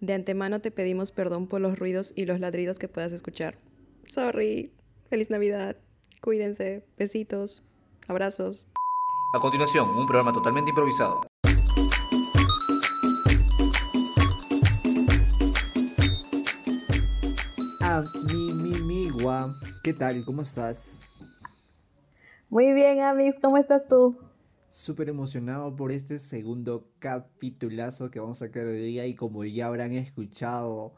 [0.00, 3.58] De antemano te pedimos perdón por los ruidos y los ladridos que puedas escuchar.
[4.06, 4.72] Sorry.
[5.10, 5.76] Feliz Navidad.
[6.22, 6.86] Cuídense.
[6.96, 7.62] Besitos.
[8.08, 8.66] Abrazos.
[9.34, 11.20] A continuación, un programa totalmente improvisado.
[17.82, 19.50] Ah, mi, mi, mi, guau.
[19.84, 20.24] ¿Qué tal?
[20.24, 21.00] ¿Cómo estás?
[22.48, 24.29] Muy bien, Amix, ¿cómo estás tú?
[24.70, 29.66] Súper emocionado por este segundo capitulazo que vamos a sacar hoy día y como ya
[29.66, 30.92] habrán escuchado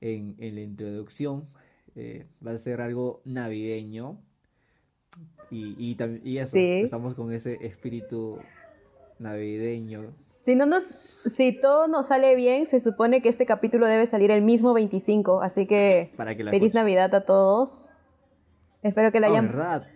[0.00, 1.46] en, en la introducción,
[1.94, 4.18] eh, va a ser algo navideño
[5.50, 6.80] y, y, y eso, Sí.
[6.82, 8.38] estamos con ese espíritu
[9.20, 10.12] navideño.
[10.36, 10.82] Si no nos,
[11.24, 15.40] si todo nos sale bien, se supone que este capítulo debe salir el mismo 25,
[15.40, 16.74] así que Para que la feliz.
[16.74, 17.92] Navidad a todos.
[18.82, 19.46] Espero que la hayan...
[19.46, 19.86] ¿verdad?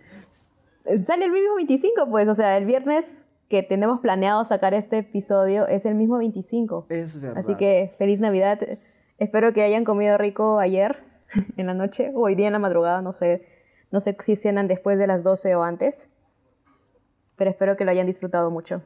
[0.85, 5.67] Sale el mismo 25, pues, o sea, el viernes que tenemos planeado sacar este episodio
[5.67, 6.85] es el mismo 25.
[6.89, 7.37] Es verdad.
[7.39, 8.59] Así que feliz Navidad.
[9.17, 11.03] Espero que hayan comido rico ayer
[11.57, 13.45] en la noche o hoy día en la madrugada, no sé,
[13.91, 16.09] no sé si cenan después de las 12 o antes.
[17.35, 18.81] Pero espero que lo hayan disfrutado mucho.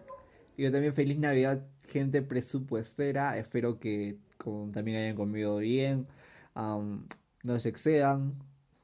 [0.57, 3.37] Yo también feliz Navidad, gente presupuestera.
[3.37, 6.07] Espero que con- también hayan comido bien.
[6.53, 7.07] am,
[7.43, 8.33] no se excedan.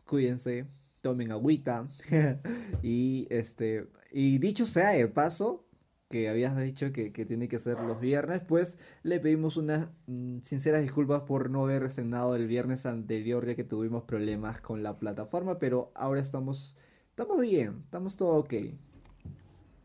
[0.06, 0.66] Cuídense.
[1.02, 1.88] Tomen agüita.
[2.84, 3.88] y este.
[4.12, 5.66] Y dicho sea de paso,
[6.10, 10.40] que habías dicho que, que tiene que ser los viernes, pues le pedimos unas mm,
[10.44, 14.98] sinceras disculpas por no haber estrenado el viernes anterior, ya que tuvimos problemas con la
[14.98, 15.60] plataforma.
[15.60, 16.76] Pero ahora estamos.
[17.12, 17.82] Estamos bien.
[17.86, 18.54] Estamos todo ok.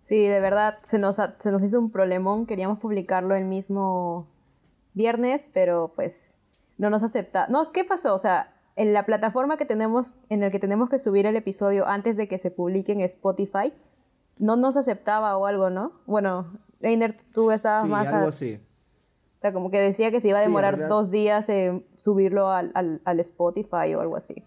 [0.03, 2.47] Sí, de verdad, se nos, se nos hizo un problemón.
[2.47, 4.29] Queríamos publicarlo el mismo
[4.95, 6.39] viernes, pero pues
[6.79, 7.47] no nos acepta.
[7.49, 8.15] No, ¿qué pasó?
[8.15, 11.87] O sea, en la plataforma que tenemos, en el que tenemos que subir el episodio
[11.87, 13.73] antes de que se publique en Spotify,
[14.39, 15.93] no nos aceptaba o algo, ¿no?
[16.07, 18.09] Bueno, Einer, tú estabas Sí, más...
[18.13, 18.61] a- algo así.
[19.39, 21.87] O sea, como que decía que se iba a Sí, demorar realidad- dos días en
[21.97, 24.43] subirlo al, al, al Spotify o algo así.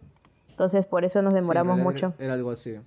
[0.50, 2.14] Entonces, por eso nos Sí, demoramos realidad mucho.
[2.20, 2.78] Era algo así.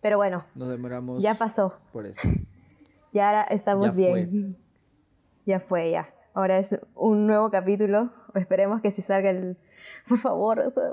[0.00, 1.74] Pero bueno, Nos demoramos ya pasó.
[1.92, 2.20] por eso.
[3.12, 4.24] Ya ahora estamos Ya fue.
[4.26, 4.56] bien.
[5.46, 6.08] Ya fue, ya.
[6.38, 8.12] Ahora es un nuevo capítulo.
[8.32, 9.56] Esperemos que si salga el...
[10.08, 10.92] Por favor, o sea,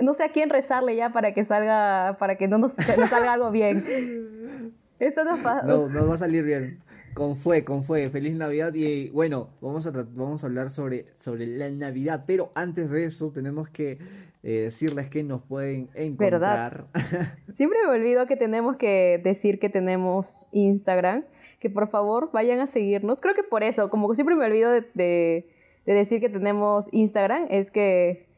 [0.00, 3.34] no sé a quién rezarle ya para que salga, para que no nos, nos salga
[3.34, 3.84] algo bien.
[4.98, 5.66] Esto nos pasa...
[5.66, 6.80] No, nos va a salir bien.
[7.12, 8.08] Con fue, con fue.
[8.08, 12.24] Feliz Navidad y bueno, vamos a, vamos a hablar sobre, sobre la Navidad.
[12.26, 13.98] Pero antes de eso tenemos que
[14.42, 16.86] eh, decirles que nos pueden encontrar.
[17.50, 21.26] Siempre me olvido que tenemos que decir que tenemos Instagram,
[21.60, 23.20] que por favor vayan a seguirnos.
[23.20, 25.50] Creo que por eso, como siempre me olvido de, de-
[25.86, 28.28] de decir que tenemos Instagram, es que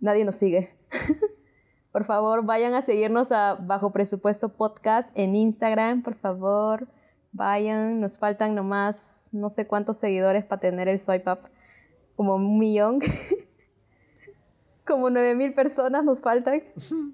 [0.00, 0.70] nadie nos sigue.
[1.92, 6.86] por favor, vayan a seguirnos a Bajo Presupuesto Podcast en Instagram, por favor.
[7.32, 11.38] Vayan, nos faltan nomás no sé cuántos seguidores para tener el swipe up,
[12.16, 13.00] como un millón.
[14.84, 16.60] Como 9.000 personas nos faltan.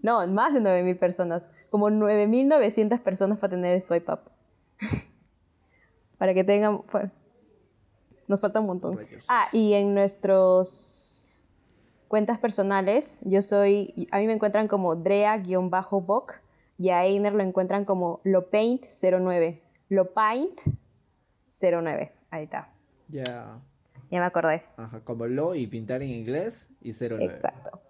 [0.03, 1.50] No, más de 9.000 personas.
[1.71, 4.21] Como 9.900 personas para tener el swipe up.
[6.19, 6.83] para que tengan...
[8.27, 8.99] Nos falta un montón.
[8.99, 9.25] Rayos.
[9.29, 11.49] Ah, y en nuestros
[12.09, 14.09] cuentas personales, yo soy...
[14.11, 16.34] A mí me encuentran como Drea-Boc
[16.77, 19.61] y a Einer lo encuentran como Lopaint09.
[19.89, 22.12] Lopaint09.
[22.31, 22.71] Ahí está.
[23.09, 23.61] ya.
[24.11, 24.65] Ya me acordé.
[24.77, 27.25] Ajá, como lo y pintar en inglés y 09.
[27.25, 27.81] Exacto.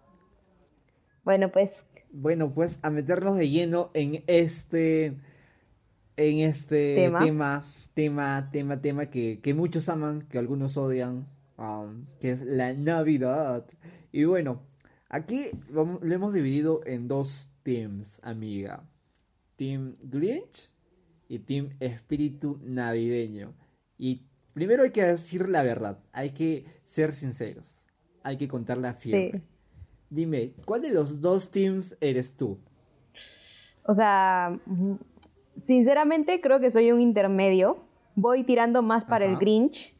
[1.25, 5.17] Bueno, pues Bueno, pues a meternos de lleno en este.
[6.17, 7.21] En este Tema.
[7.21, 7.65] tema,
[7.99, 11.27] tema, tema, tema que, que muchos aman, que algunos odian,
[11.57, 13.67] um, que es la Navidad.
[14.13, 14.63] Y bueno,
[15.09, 18.89] aquí lo hemos dividido en dos teams, amiga.
[19.57, 20.71] Team Grinch
[21.29, 23.53] y Team Espíritu Navideño.
[23.97, 24.23] Y
[24.55, 27.85] primero hay que decir la verdad, hay que ser sinceros,
[28.23, 29.41] hay que contar la fiebre.
[29.41, 29.43] sí.
[30.09, 32.61] Dime, ¿cuál de los dos teams eres tú?
[33.83, 34.95] O sea, mm,
[35.57, 37.88] sinceramente creo que soy un intermedio.
[38.21, 39.37] Voy tirando más para el.
[39.37, 39.95] Grinch,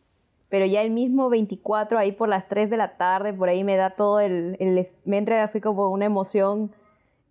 [0.49, 3.77] pero ya el mismo 24, ahí por las 3 de la tarde, por ahí me
[3.77, 6.73] da todo el, el me entra así como una emoción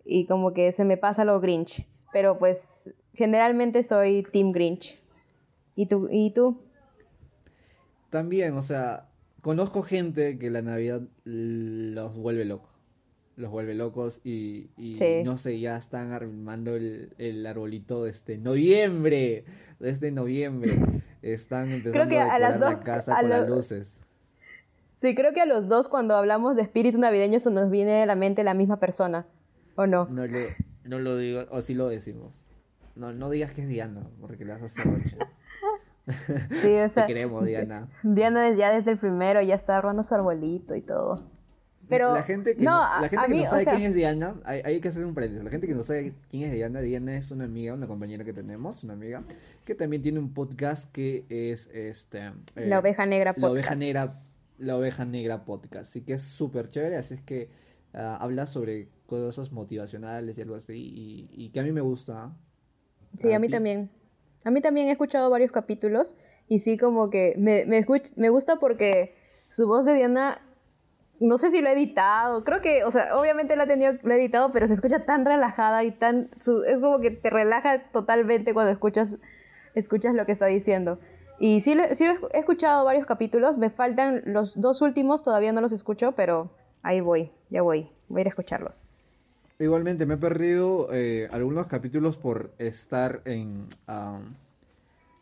[0.06, 1.86] y como que se me pasa lo Grinch.
[2.10, 4.98] Pero pues generalmente soy Team Grinch.
[5.76, 6.08] ¿Y tú?
[6.10, 6.62] ¿Y tú?
[8.08, 9.10] También, o sea,
[9.42, 12.77] conozco gente que la Navidad los vuelve locos.
[13.38, 15.22] Los vuelve locos y, y Sí.
[15.24, 19.44] no sé, ya están armando el, el arbolito desde noviembre.
[19.78, 20.72] Desde noviembre.
[21.22, 24.00] Están empezando a decorar la casa con las luces.
[24.96, 28.06] Sí, creo que a los dos cuando hablamos de espíritu navideño se nos viene a
[28.06, 29.24] la mente la misma persona,
[29.76, 30.06] ¿o no?
[30.10, 30.38] No lo,
[30.82, 32.44] no lo digo, o sí lo decimos.
[32.96, 35.16] No, no digas que es Diana, porque le vas a hacer roche.
[36.60, 37.88] Sí, o sea, Te queremos, Diana.
[38.02, 41.22] Diana ya desde el primero ya está armando su arbolito y todo.
[41.88, 43.74] Pero la gente que no, a- la gente a que mí, no o sabe sea-
[43.74, 45.44] quién es Diana, hay, hay que hacer un paréntesis.
[45.44, 48.32] La gente que no sabe quién es Diana, Diana es una amiga, una compañera que
[48.32, 49.24] tenemos, una amiga,
[49.64, 52.18] que también tiene un podcast que es este
[52.56, 53.52] eh, La oveja negra La podcast.
[53.52, 54.20] oveja negra,
[54.58, 55.88] la oveja negra podcast.
[55.90, 57.48] Así que es súper chévere, así es que
[57.94, 62.34] ah, habla sobre cosas motivacionales y algo así, y, y que a mí me gusta.
[63.18, 63.52] Sí, a mí ti?
[63.54, 63.90] también.
[64.44, 66.14] A mí también he escuchado varios capítulos
[66.46, 67.84] y sí como que me, me,
[68.16, 69.14] me gusta porque
[69.48, 70.40] su voz de Diana,
[71.20, 74.12] no sé si lo he editado, creo que, o sea, obviamente lo, ha tenido, lo
[74.14, 77.82] he editado, pero se escucha tan relajada y tan, su- es como que te relaja
[77.90, 79.18] totalmente cuando escuchas,
[79.74, 80.98] escuchas lo que está diciendo.
[81.40, 85.72] Y sí, sí he escuchado varios capítulos, me faltan los dos últimos, todavía no los
[85.72, 86.50] escucho, pero
[86.82, 88.86] ahí voy, ya voy, voy a ir a escucharlos.
[89.60, 93.66] Igualmente, me he perdido eh, algunos capítulos por estar en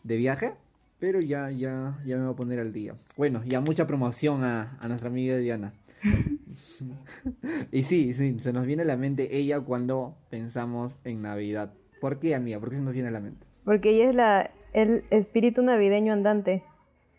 [0.02, 0.54] de viaje,
[0.98, 2.94] pero ya, ya, ya me voy a poner al día.
[3.16, 5.72] Bueno, ya mucha promoción a, a nuestra amiga Diana.
[7.72, 11.72] y sí, sí, se nos viene a la mente ella cuando pensamos en Navidad.
[12.00, 12.60] ¿Por qué, amiga?
[12.60, 13.46] ¿Por qué se nos viene a la mente?
[13.64, 16.62] Porque ella es la, el espíritu navideño andante.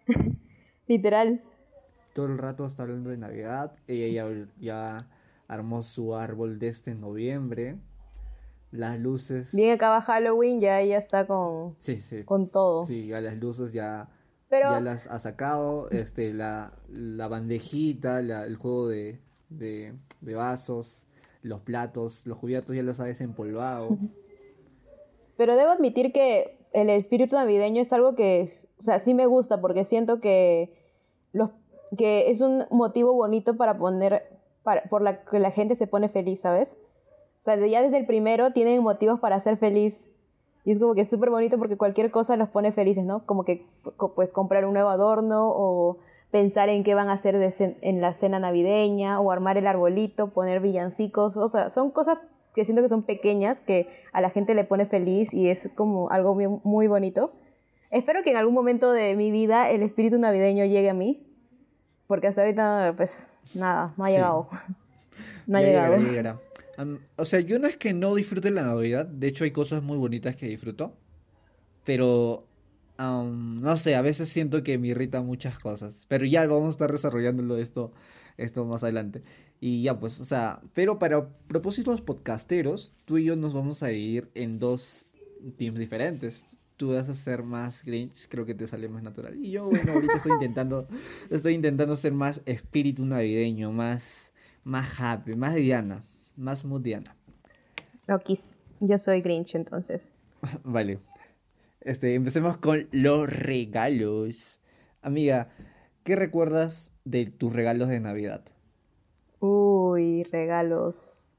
[0.87, 1.41] Literal.
[2.13, 3.75] Todo el rato está hablando de Navidad.
[3.87, 5.07] Ella ya, ya
[5.47, 7.77] armó su árbol desde noviembre.
[8.71, 9.55] Las luces.
[9.55, 12.23] Bien acaba Halloween, ya ella está con, Sí, sí.
[12.23, 12.83] con todo.
[12.83, 14.09] Sí, ya las luces ya,
[14.49, 20.35] Pero ya las ha sacado, este, la, la bandejita, la- el juego de, de, de
[20.35, 21.05] vasos,
[21.41, 23.97] los platos, los cubiertos ya los ha desempolvado.
[25.35, 29.61] Pero debo admitir que el espíritu navideño es algo que, o sea, sí me gusta
[29.61, 30.73] porque siento que,
[31.33, 31.51] los,
[31.97, 34.23] que es un motivo bonito para poner,
[34.63, 36.77] para, por la que la gente se pone feliz, ¿sabes?
[37.41, 40.09] O sea, ya desde el primero tienen motivos para ser feliz.
[40.67, 43.25] Y es como que es súper bonito porque cualquier cosa los pone felices, ¿no?
[43.25, 43.65] Como que
[44.17, 45.97] pues comprar un nuevo adorno o
[46.29, 50.27] pensar en qué van a hacer de en la cena navideña o armar el arbolito,
[50.31, 51.37] poner villancicos.
[51.37, 52.17] O sea, son cosas
[52.53, 56.09] que siento que son pequeñas que a la gente le pone feliz y es como
[56.09, 57.31] algo muy, muy bonito.
[57.89, 61.23] Espero que en algún momento de mi vida el espíritu navideño llegue a mí.
[62.07, 64.15] Porque hasta ahorita, pues, nada, no ha Sí.
[64.15, 64.47] llegado.
[65.47, 65.95] No ha Ya llegado.
[65.95, 66.39] llegará, llegará.
[66.77, 69.81] Am, o sea, yo no es que no disfrute la Navidad, de hecho hay cosas
[69.83, 70.95] muy bonitas que disfruto,
[71.83, 72.47] pero
[72.97, 76.71] am, no sé, a veces siento que me irrita muchas cosas, pero ya vamos a
[76.71, 77.91] estar desarrollándolo esto,
[78.37, 79.23] esto más adelante.
[79.59, 83.91] Y ya pues, o sea, pero para propósitos podcasteros, tú y yo nos vamos a
[83.91, 85.07] ir en dos
[85.57, 86.45] teams diferentes.
[86.77, 89.35] Tú vas a ser más Grinch, creo que te sale más natural.
[89.43, 90.87] Y yo, bueno, ahorita estoy intentando,
[91.31, 94.31] estoy intentando ser más espíritu navideño, más,
[94.63, 96.03] más happy, más Diana,
[96.37, 97.15] más mood Diana.
[98.09, 98.55] Okis.
[98.79, 100.13] Yo soy Grinch, entonces.
[100.63, 100.99] Vale.
[101.81, 104.59] Este, empecemos con los regalos.
[105.01, 105.49] Amiga,
[106.03, 108.41] ¿qué recuerdas de tus regalos de Navidad?
[109.39, 111.33] Uy, regalos.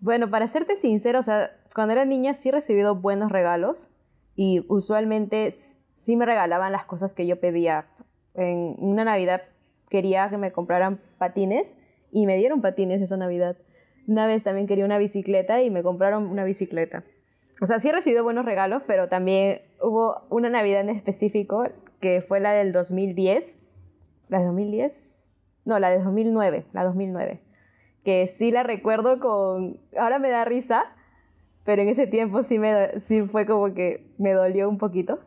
[0.00, 3.90] Bueno, para serte sincero, o sea, cuando era niña sí he recibido buenos regalos
[4.36, 5.54] y usualmente
[5.94, 7.86] sí me regalaban las cosas que yo pedía.
[8.34, 9.42] En una Navidad
[9.88, 11.76] quería que me compraran patines
[12.10, 13.56] y me dieron patines esa Navidad.
[14.06, 17.04] Una vez también quería una bicicleta y me compraron una bicicleta.
[17.60, 21.64] O sea, sí he recibido buenos regalos, pero también hubo una Navidad en específico
[22.00, 23.58] que fue la del 2010.
[24.28, 25.32] ¿La de 2010?
[25.64, 27.40] No, la de 2009, la 2009.
[28.04, 29.78] Que sí la recuerdo con...
[29.96, 30.96] Ahora me da risa,
[31.64, 35.20] pero en ese tiempo sí, me, sí fue como que me dolió un poquito.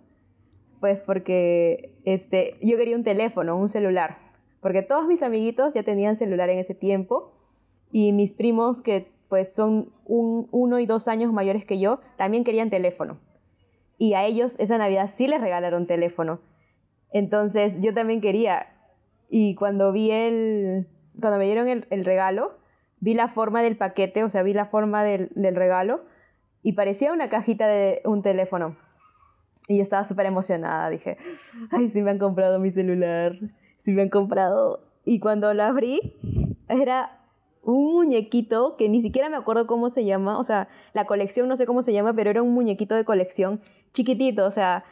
[0.82, 4.18] Pues porque este, yo quería un teléfono, un celular.
[4.60, 7.35] Porque todos mis amiguitos ya tenían celular en ese tiempo.
[7.98, 12.44] Y mis primos, que pues son un, uno y dos años mayores que yo, también
[12.44, 13.22] querían teléfono.
[13.98, 16.42] Y a ellos esa Navidad sí les regalaron teléfono.
[17.14, 18.68] Entonces yo también quería.
[19.30, 20.90] Y cuando vi el,
[21.22, 22.58] cuando me dieron el, regalo,
[23.00, 26.04] vi la forma del paquete, o sea, vi la forma del, regalo
[26.64, 28.76] y parecía una cajita de un teléfono.
[29.70, 31.16] Y estaba súper emocionada, dije,
[31.72, 33.40] ay, sí me han comprado mi celular,
[33.78, 34.84] sí me han comprado.
[35.06, 36.18] Y cuando lo abrí,
[36.68, 37.22] era
[37.66, 41.58] un muñequito que ni siquiera me acuerdo cómo se llama, o sea, la colección no
[41.58, 43.60] sé cómo se llama, pero era un muñequito de colección
[43.94, 44.84] chiquitito, o sea,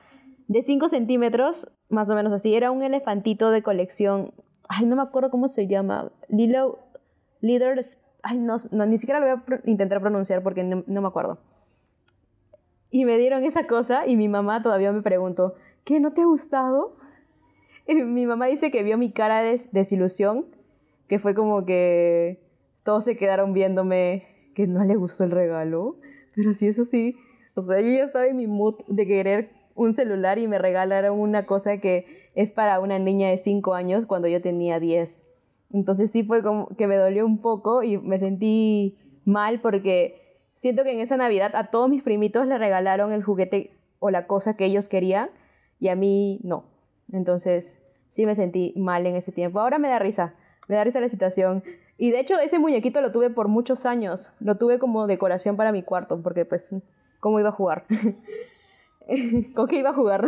[0.47, 2.53] de 5 centímetros, más o menos así.
[2.55, 4.33] Era un elefantito de colección.
[4.67, 6.11] Ay, no me acuerdo cómo se llama.
[6.29, 6.79] Lilo.
[7.41, 7.79] Leader.
[8.23, 11.39] Ay, no, no, ni siquiera lo voy a intentar pronunciar porque no, no me acuerdo.
[12.89, 15.99] Y me dieron esa cosa y mi mamá todavía me preguntó, ¿qué?
[15.99, 16.97] ¿No te ha gustado?
[17.87, 20.45] Y mi mamá dice que vio mi cara de des- desilusión,
[21.09, 22.41] que fue como que
[22.83, 25.97] todos se quedaron viéndome que no le gustó el regalo.
[26.35, 27.15] Pero sí, eso sí.
[27.55, 31.19] O sea, yo ya estaba en mi mood de querer un celular y me regalaron
[31.19, 35.23] una cosa que es para una niña de 5 años cuando yo tenía 10.
[35.71, 40.83] Entonces sí fue como que me dolió un poco y me sentí mal porque siento
[40.83, 44.55] que en esa Navidad a todos mis primitos le regalaron el juguete o la cosa
[44.55, 45.29] que ellos querían
[45.79, 46.65] y a mí no.
[47.11, 49.59] Entonces sí me sentí mal en ese tiempo.
[49.59, 50.35] Ahora me da risa,
[50.67, 51.63] me da risa la situación.
[51.97, 54.31] Y de hecho ese muñequito lo tuve por muchos años.
[54.39, 56.75] Lo tuve como decoración para mi cuarto porque pues,
[57.19, 57.85] ¿cómo iba a jugar?
[59.55, 60.25] ¿Con qué iba a jugar?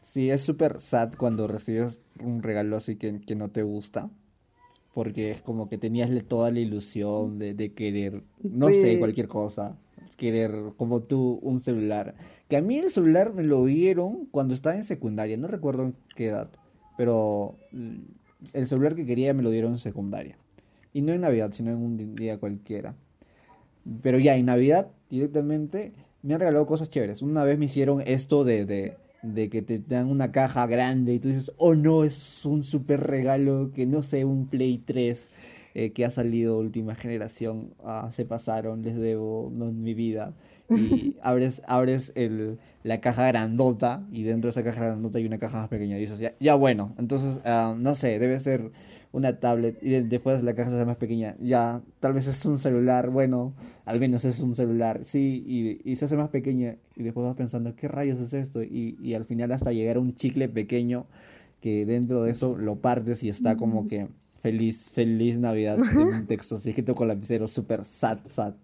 [0.00, 4.10] Sí, es súper sad cuando recibes un regalo así que, que no te gusta.
[4.94, 8.74] Porque es como que tenías toda la ilusión de, de querer, no Sí.
[8.74, 9.76] sé, cualquier cosa.
[10.18, 12.14] Querer, como tú, un celular.
[12.48, 15.94] Que a mí el celular me lo dieron cuando estaba en secundaria, no recuerdo en
[16.14, 16.50] qué edad.
[16.98, 17.56] Pero
[18.52, 20.36] el celular que quería me lo dieron en secundaria.
[20.92, 22.94] Y no en Navidad, sino en un día cualquiera.
[24.02, 27.22] Pero ya, en Navidad directamente me han regalado cosas chéveres.
[27.22, 31.18] Una vez me hicieron esto de, de, de que te dan una caja grande y
[31.18, 35.30] tú dices, oh no, es un super regalo que no sé, un Play 3
[35.74, 37.74] eh, que ha salido última generación.
[37.84, 40.34] Ah, se pasaron, les debo no, mi vida.
[40.74, 45.38] Y abres, abres el, la caja grandota y dentro de esa caja grandota hay una
[45.38, 45.98] caja más pequeña.
[45.98, 48.70] Y dices, ya, ya bueno, entonces, ah, no sé, debe ser
[49.12, 51.36] una tablet y de- después la caja se hace más pequeña.
[51.40, 53.52] Ya, tal vez es un celular, bueno,
[53.84, 57.36] al menos es un celular, sí, y, y se hace más pequeña y después vas
[57.36, 58.62] pensando, ¿qué rayos es esto?
[58.62, 61.04] Y, y al final hasta llegar a un chicle pequeño
[61.60, 64.08] que dentro de eso lo partes y está como que
[64.42, 68.54] feliz, feliz Navidad en un texto así escrito con lapicero, súper sad, sad.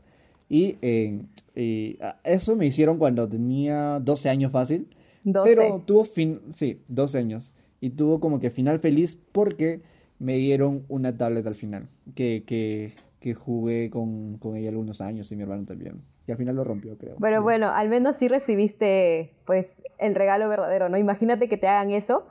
[0.51, 1.23] Y eh,
[1.59, 4.89] y, ah, eso me hicieron cuando tenía 12 años fácil.
[5.25, 5.55] 12.
[5.55, 7.53] Pero tuvo fin, sí, 12 años.
[7.81, 9.83] Y tuvo como que final feliz porque
[10.19, 11.89] me dieron una tablet al final.
[12.15, 16.03] Que, que, que jugué con, con ella algunos años y mi hermano también.
[16.29, 17.17] Y al final lo rompió, creo.
[17.21, 20.97] Pero bueno, al menos sí recibiste pues el regalo verdadero, ¿no?
[20.97, 22.27] Imagínate que te hagan eso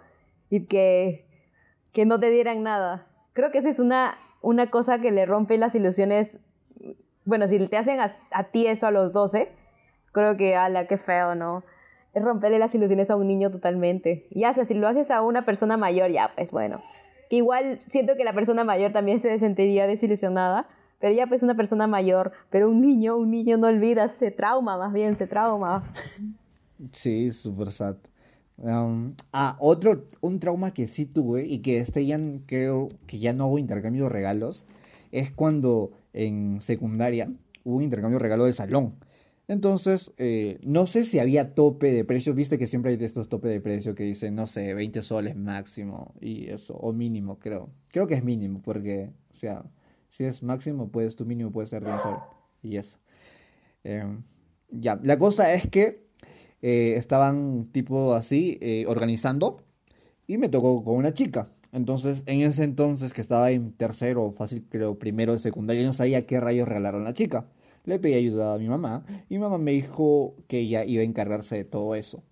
[0.49, 1.25] y que,
[1.91, 3.07] que no te dieran nada.
[3.37, 6.39] Creo que esa es una, una cosa que le rompe las ilusiones.
[7.23, 9.51] Bueno, si te hacen a, a ti eso a los 12,
[10.11, 11.63] creo que, ala, qué feo, ¿no?
[12.15, 14.27] Es romperle las ilusiones a un niño totalmente.
[14.31, 16.81] Ya, si lo haces a una persona mayor, ya, pues bueno.
[17.29, 20.67] Que igual siento que la persona mayor también se sentiría desilusionada,
[20.97, 24.79] pero ya pues una persona mayor, pero un niño, un niño no olvida, se trauma
[24.79, 25.93] más bien, se trauma.
[26.91, 27.97] Sí, súper sad.
[28.57, 33.33] Um, ah, otro, un trauma que sí tuve y que este ya creo que ya
[33.33, 34.65] no hago intercambio de regalos,
[35.11, 37.29] es cuando en secundaria
[37.63, 38.95] hubo intercambio de regalo de salón.
[39.47, 43.47] Entonces, eh, no sé si había tope de precio, viste que siempre hay estos tope
[43.47, 47.69] de precio que dicen, no sé, 20 soles máximo y eso, o mínimo, creo.
[47.89, 49.63] Creo que es mínimo, porque, o sea,
[50.09, 52.17] si es máximo, pues tu mínimo puede ser de un sol
[52.61, 52.99] y eso.
[53.83, 54.23] Em,
[54.69, 56.06] ya, la cosa es que
[56.61, 59.63] eh, estaban tipo así eh, organizando
[60.27, 61.49] y me tocó con una chica.
[61.71, 66.25] Entonces, en ese entonces que estaba en tercero fácil, creo, primero de secundaria, no sabía
[66.25, 67.45] qué rayos regalaron la chica.
[67.85, 71.05] Le pedí ayuda a mi mamá y mi mamá me dijo que ella iba a
[71.05, 72.23] encargarse de todo eso.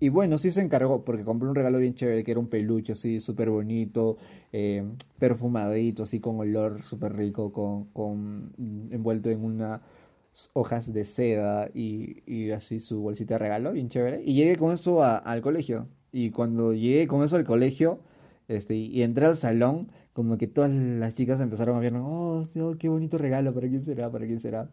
[0.00, 2.92] Y bueno, sí se encargó porque compré un regalo bien chévere que era un peluche
[2.92, 4.16] así súper bonito,
[4.52, 4.84] eh,
[5.18, 8.52] perfumadito, así con olor súper rico, con, con
[8.90, 9.80] envuelto en unas
[10.52, 14.22] hojas de seda y, y así su bolsita de regalo, bien chévere.
[14.24, 15.88] Y llegué con eso a- al colegio.
[16.12, 18.00] Y cuando llegué con eso al colegio,
[18.48, 22.76] este, y entré al salón, como que todas las chicas empezaron a ver, oh, Dios,
[22.78, 24.10] qué bonito regalo, ¿para quién será?
[24.10, 24.70] ¿Para quién será?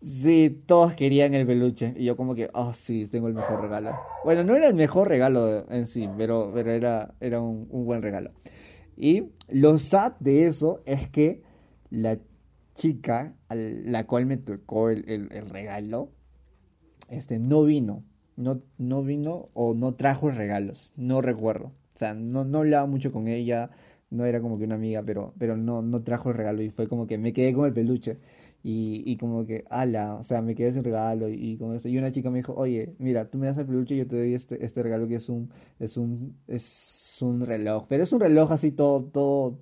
[0.00, 1.94] Sí, todos querían el peluche.
[1.96, 3.92] Y yo como que, oh, sí, tengo el mejor regalo.
[4.24, 8.02] Bueno, no era el mejor regalo en sí, pero, pero era, era un, un buen
[8.02, 8.32] regalo.
[8.96, 11.42] Y lo sad de eso es que
[11.90, 12.18] la
[12.74, 16.10] chica a la cual me tocó el, el- regalo,
[17.08, 18.04] este, no vino.
[18.36, 20.94] No, no vino o no trajo regalos.
[20.96, 21.66] No recuerdo.
[21.94, 23.70] O sea, no, no hablaba mucho con ella.
[24.10, 26.62] No era como que una amiga, pero, pero no, no trajo el regalo.
[26.62, 28.18] Y fue como que me quedé con el peluche.
[28.62, 31.88] Y, y como que, ala, o sea, me quedé sin regalo y, y con eso.
[31.88, 34.16] Y una chica me dijo, oye, mira, tú me das el peluche y yo te
[34.16, 37.86] doy este, este regalo que es un, es un, es un reloj.
[37.88, 39.58] Pero es un reloj así todo, todo,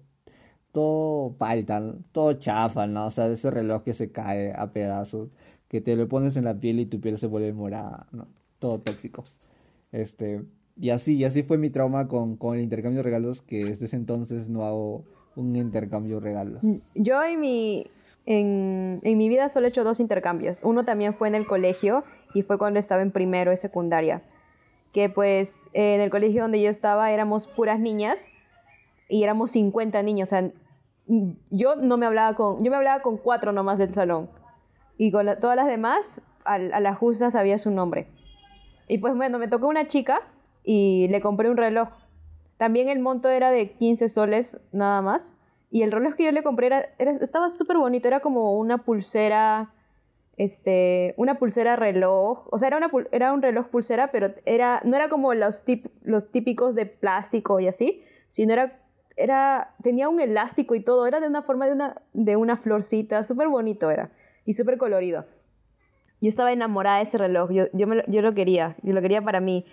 [0.73, 1.95] todo palta, ¿no?
[2.13, 3.07] todo chafa, ¿no?
[3.07, 5.29] O sea, ese reloj que se cae a pedazos,
[5.69, 8.29] que te lo pones en la piel y tu piel se vuelve morada, ¿no?
[8.59, 9.25] Todo tóxico.
[9.93, 10.45] Este,
[10.77, 13.87] y así, y así fue mi trauma con, con el intercambio de regalos, que desde
[13.87, 15.05] ese entonces no hago
[15.37, 16.63] un intercambio de regalos.
[16.95, 17.87] Yo en mi,
[18.27, 20.61] en, en mi vida solo he hecho dos intercambios.
[20.63, 24.23] Uno también fue en el colegio y fue cuando estaba en primero de secundaria.
[24.93, 28.31] Que pues en el colegio donde yo estaba éramos puras niñas
[29.11, 30.29] y éramos 50 niños.
[30.29, 30.51] O sea,
[31.51, 34.31] yo no me hablaba con, yo me hablaba con cuatro nomás del salón.
[34.97, 38.09] Y con la- todas las demás, al- a, la justa sabía su nombre.
[38.89, 40.21] Y pues bueno, me tocó una chica
[40.63, 41.89] y le compré un reloj.
[42.57, 45.37] También el monto era de 15 soles nada más.
[45.71, 48.79] Y el reloj que yo le compré era, era- estaba súper bonito, era como una
[48.85, 49.73] pulsera,
[50.37, 52.47] este, una pulsera reloj.
[52.51, 55.87] O sea, era, una, era un reloj pulsera, pero era, no era como los, tip,
[56.03, 58.81] los típicos de plástico y así, sino era,
[59.17, 63.23] era, tenía un elástico y todo, era de una forma de una, de una florcita,
[63.23, 64.11] súper bonito era,
[64.45, 65.27] y súper colorido.
[66.21, 69.23] Yo estaba enamorada de ese reloj, yo, yo, me yo lo quería, yo lo quería
[69.23, 69.65] para mí.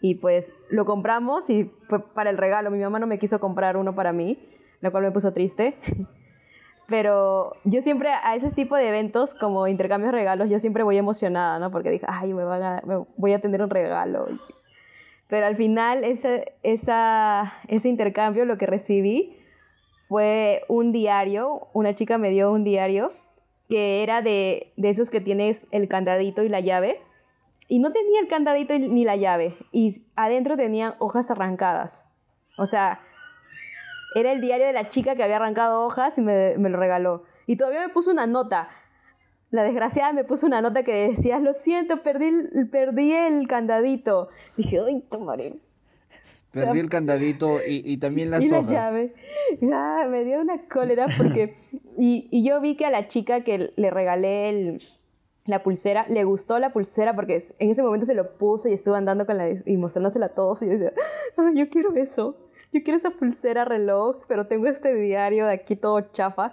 [0.00, 2.72] Y pues lo compramos y fue para el regalo.
[2.72, 4.36] Mi mamá no me quiso comprar uno para mí,
[4.80, 5.78] lo cual me puso triste.
[6.88, 10.98] Pero yo siempre a ese tipo de eventos, como intercambios de regalos, yo siempre voy
[10.98, 11.70] emocionada, ¿no?
[11.70, 14.26] Porque dije, ay, me van me voy a tener un regalo.
[15.32, 19.34] Pero al final, ese, esa, ese intercambio, lo que recibí
[20.06, 21.68] fue un diario.
[21.72, 23.14] Una chica me dio un diario
[23.70, 27.00] que era de, de esos que tienes el candadito y la llave.
[27.66, 29.56] Y no tenía el candadito ni la llave.
[29.72, 32.08] Y adentro tenían hojas arrancadas.
[32.58, 33.00] O sea,
[34.14, 37.24] era el diario de la chica que había arrancado hojas y me, me lo regaló.
[37.46, 38.68] Y todavía me puso una nota.
[39.52, 44.28] La desgraciada me puso una nota que decía, lo siento, perdí, el- perdí el candadito.
[44.56, 45.56] Dije, ay, tomaré.
[46.50, 49.14] Perdí el candadito y, y también las y la llave.
[49.72, 51.54] Ah, me dio una cólera porque...
[51.96, 54.82] y, y yo vi que a la chica que le regalé el-
[55.44, 58.94] la pulsera, le gustó la pulsera porque en ese momento se lo puso y estuvo
[58.94, 60.92] andando con la, y mostrándosela a todos y yo decía,
[61.36, 62.36] "Ay, yo quiero eso.
[62.72, 66.52] Yo quiero esa pulsera reloj, pero tengo este diario de aquí todo chafa.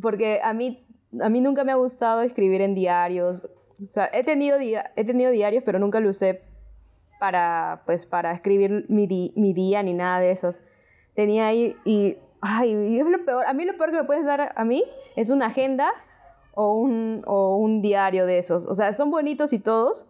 [0.00, 0.86] Porque a mí,
[1.20, 3.42] a mí nunca me ha gustado escribir en diarios.
[3.86, 6.42] O sea, he tenido, dia- he tenido diarios, pero nunca lo usé
[7.18, 10.62] para, pues, para escribir mi, di- mi día ni nada de esos.
[11.14, 13.46] Tenía ahí y, ay, y es lo peor.
[13.46, 14.84] A mí lo peor que me puedes dar a, a mí
[15.16, 15.90] es una agenda
[16.54, 18.66] o un, o un diario de esos.
[18.66, 20.06] O sea, son bonitos y todos,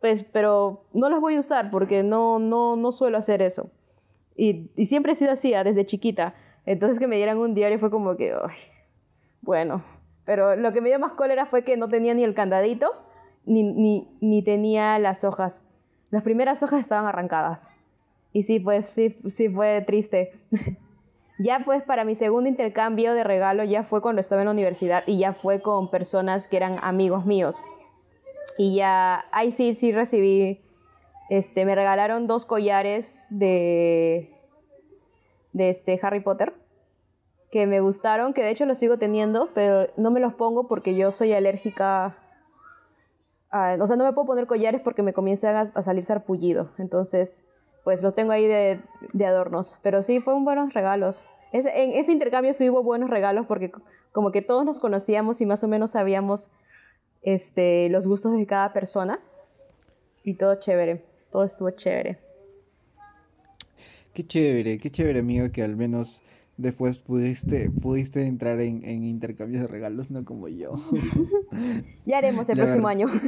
[0.00, 3.70] pues, pero no los voy a usar porque no, no, no suelo hacer eso.
[4.36, 6.34] Y, y siempre he sido así, ah, desde chiquita.
[6.66, 8.56] Entonces que me dieran un diario fue como que, ay,
[9.42, 9.82] bueno.
[10.30, 12.92] Pero lo que me dio más cólera fue que no tenía ni el candadito,
[13.46, 15.64] ni, ni, ni tenía las hojas.
[16.10, 17.72] Las primeras hojas estaban arrancadas.
[18.32, 20.40] Y sí, pues sí, sí fue triste.
[21.40, 25.02] ya pues para mi segundo intercambio de regalo ya fue cuando estaba en la universidad
[25.04, 27.60] y ya fue con personas que eran amigos míos.
[28.56, 30.60] Y ya, ahí sí, sí recibí,
[31.28, 34.32] este, me regalaron dos collares de,
[35.52, 36.59] de este Harry Potter
[37.50, 40.94] que me gustaron, que de hecho los sigo teniendo, pero no me los pongo porque
[40.94, 42.16] yo soy alérgica
[43.50, 46.70] a- o sea, no me puedo poner collares porque me comienzan a, a salir sarpullido.
[46.78, 47.44] Entonces,
[47.82, 48.80] pues los tengo ahí de,
[49.12, 49.76] de adornos.
[49.82, 51.26] Pero sí, fueron buenos regalos.
[51.52, 53.72] Ese- en ese intercambio sí hubo buenos regalos porque
[54.12, 56.50] como que todos nos conocíamos y más o menos sabíamos
[57.22, 59.18] este, los gustos de cada persona.
[60.22, 61.04] Y todo chévere.
[61.32, 62.18] Todo estuvo chévere.
[64.14, 66.22] Qué chévere, qué chévere, amigo, que al menos
[66.60, 70.72] después pudiste, pudiste entrar en, en intercambios de regalos, no como yo.
[72.06, 73.20] Ya haremos el La próximo verdad- año.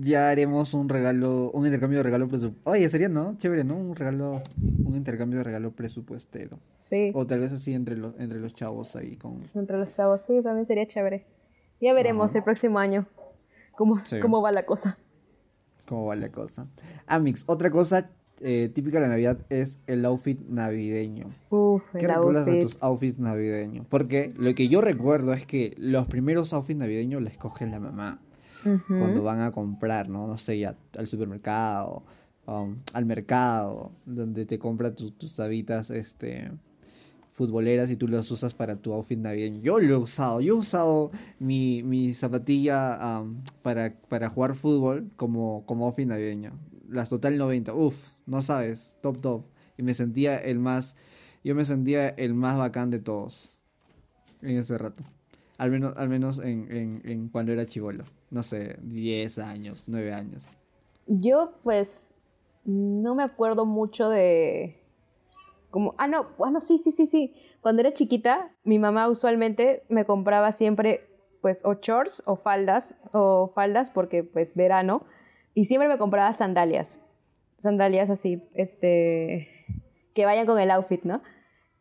[0.00, 2.70] Ya haremos un regalo, un intercambio de regalo presupuestero.
[2.72, 3.36] Oye, sería, ¿no?
[3.38, 3.76] Chévere, ¿no?
[3.76, 4.40] Un regalo,
[4.84, 6.60] un intercambio de regalo presupuestero.
[6.78, 7.10] Sí.
[7.14, 9.42] O tal vez así entre los, entre los chavos ahí con...
[9.54, 11.26] Entre los chavos, sí, también sería chévere.
[11.80, 13.06] Ya veremos el próximo año
[13.76, 14.20] cómo, Sí.
[14.20, 14.96] cómo va la cosa.
[15.86, 16.68] cómo va la cosa.
[17.06, 18.08] Amix, otra cosa
[18.42, 21.26] eh, típica de la Navidad es el outfit navideño.
[21.50, 23.86] Uf, ¿Qué el recuerdas de tus outfits navideños?
[23.88, 28.20] Porque lo que yo recuerdo es que los primeros outfits navideños los escoge la mamá
[28.98, 30.26] cuando van a comprar, ¿no?
[30.26, 32.04] No sé, ya al supermercado,
[32.46, 36.50] um, al mercado, donde te compra tu- tus tabitas, este
[37.32, 39.60] futboleras y tú las usas para tu outfit navideño.
[39.62, 43.22] Yo lo he usado, yo he usado mi, mi zapatilla
[43.62, 46.52] para, para jugar fútbol como, como outfit navideño.
[46.90, 49.44] Las Total 90, uff, no sabes, top top.
[49.76, 50.96] Y me sentía el más,
[51.44, 53.56] yo me sentía el más bacán de todos
[54.42, 55.02] en ese rato.
[55.58, 58.04] Al menos, al menos en, en, cuando era chivolo.
[58.30, 60.42] No sé, 10 años, 9 años.
[61.06, 62.18] Yo, pues,
[62.64, 64.78] no me acuerdo mucho de...
[65.70, 67.34] Como, ah, no, bueno, sí, sí, sí, sí.
[67.60, 71.08] Cuando era chiquita, mi mamá usualmente me compraba siempre,
[71.40, 75.06] pues, o shorts o faldas, o faldas porque, pues, verano,
[75.54, 76.98] y siempre me compraba sandalias.
[77.56, 79.48] Sandalias así, este,
[80.14, 81.22] que vayan con el outfit, ¿no?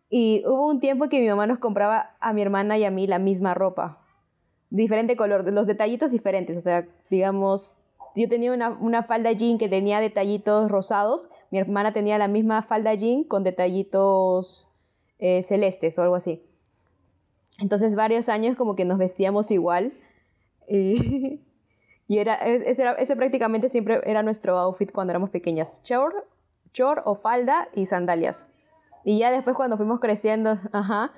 [0.10, 3.08] Y hubo un tiempo que mi mamá nos compraba a mi hermana y a mí
[3.08, 4.06] la misma ropa.
[4.70, 6.58] Diferente color, los detallitos diferentes.
[6.58, 7.78] O sea, digamos,
[8.16, 11.30] yo tenía una, una falda jean que tenía detallitos rosados.
[11.50, 14.68] Mi hermana tenía la misma falda jean con detallitos
[15.20, 16.44] eh, celestes o algo así.
[17.60, 19.94] Entonces, varios años como que nos vestíamos igual.
[20.68, 21.42] Y,
[22.12, 25.82] Y era, es- ese, era- ese prácticamente siempre era nuestro outfit cuando éramos pequeñas.
[25.86, 26.14] Short,
[26.74, 28.48] short o falda y sandalias.
[29.06, 31.14] Y ya después cuando fuimos creciendo, ajá.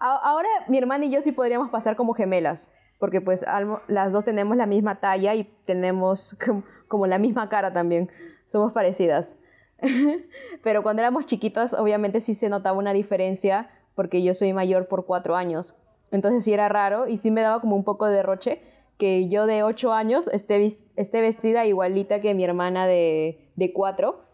[0.00, 4.12] A- Ahora mi hermana y yo sí podríamos pasar como gemelas, porque pues almo- las
[4.12, 8.10] dos tenemos la misma talla y tenemos com- como la misma cara también.
[8.46, 9.36] Somos parecidas.
[10.64, 15.06] Pero cuando éramos chiquitas, obviamente sí se notaba una diferencia, porque yo soy mayor por
[15.06, 15.76] cuatro años.
[16.10, 18.62] Entonces sí era raro y sí me daba como un poco de roche
[18.98, 20.64] que yo de ocho años esté,
[20.96, 24.24] esté vestida igualita que mi hermana de, de cuatro.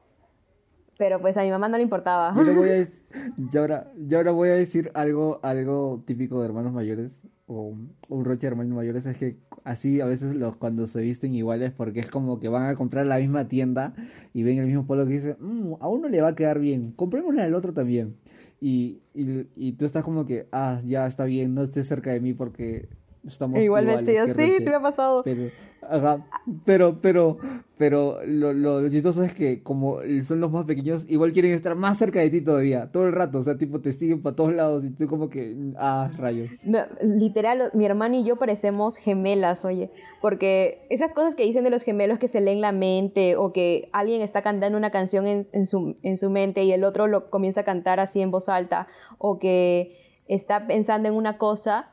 [0.99, 2.33] Pero pues a mi mamá no le importaba.
[2.35, 2.89] Yo ahora voy a,
[3.51, 7.75] yo ahora, yo ahora voy a decir algo, algo típico de hermanos mayores, o
[8.09, 11.73] un roche de hermanos mayores, es que así a veces los cuando se visten iguales,
[11.73, 13.95] porque es como que van a comprar la misma tienda
[14.33, 16.93] y ven el mismo polo que dicen, "Mm, a uno le va a quedar bien,
[16.93, 18.15] comprémosle al otro también.
[18.61, 22.21] Y, y, y tú estás como que, ah, ya está bien, no estés cerca de
[22.21, 22.89] mí porque
[23.27, 24.27] estamos Igual iguales, vestida.
[24.27, 24.65] qué Sí, roche".
[24.65, 25.23] sí me ha pasado.
[25.23, 25.43] Pero,
[25.89, 26.27] ajá,
[26.65, 27.39] pero, pero,
[27.79, 31.75] pero lo, lo, lo chistoso es que como son los más pequeños, igual quieren estar
[31.75, 34.53] más cerca de ti todavía, todo el rato, o sea, tipo te siguen para todos
[34.53, 36.49] lados y tú como que, ah, rayos.
[36.65, 41.71] No, literal, mi hermana y yo parecemos gemelas, oye, porque esas cosas que dicen de
[41.71, 45.47] los gemelos que se leen la mente o que alguien está cantando una canción en,
[45.53, 48.49] en su, en su mente y el otro lo comienza a cantar así en voz
[48.49, 48.87] alta
[49.19, 49.97] o que
[50.29, 51.89] está pensando en una cosa